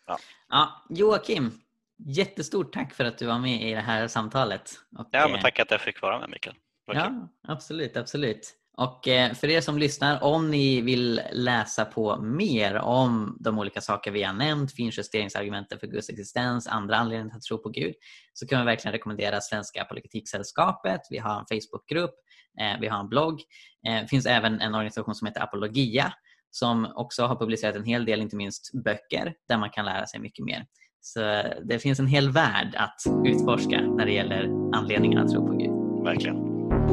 [0.07, 0.19] Ja.
[0.49, 1.53] Ja, Joakim,
[1.99, 4.71] jättestort tack för att du var med i det här samtalet.
[4.99, 6.57] Och, Ja, men eh, tack att jag fick vara med Mikael.
[6.87, 6.97] Kul.
[6.97, 8.55] Ja, absolut, absolut.
[8.77, 13.81] Och eh, för er som lyssnar, om ni vill läsa på mer om de olika
[13.81, 17.95] saker vi har nämnt, finjusteringsargumenten för Guds existens, andra anledningar att tro på Gud,
[18.33, 21.01] så kan vi verkligen rekommendera Svenska Apologetiksällskapet.
[21.11, 22.15] Vi har en Facebookgrupp,
[22.61, 23.41] eh, vi har en blogg.
[23.83, 26.13] Det finns även en organisation som heter Apologia
[26.55, 30.21] som också har publicerat en hel del, inte minst böcker, där man kan lära sig
[30.21, 30.67] mycket mer.
[31.01, 31.21] Så
[31.65, 34.45] det finns en hel värld att utforska när det gäller
[34.77, 36.05] anledningarna att tro på Gud.
[36.05, 36.37] Verkligen.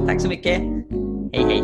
[0.08, 0.62] Tack så mycket.
[1.34, 1.64] Hej hej.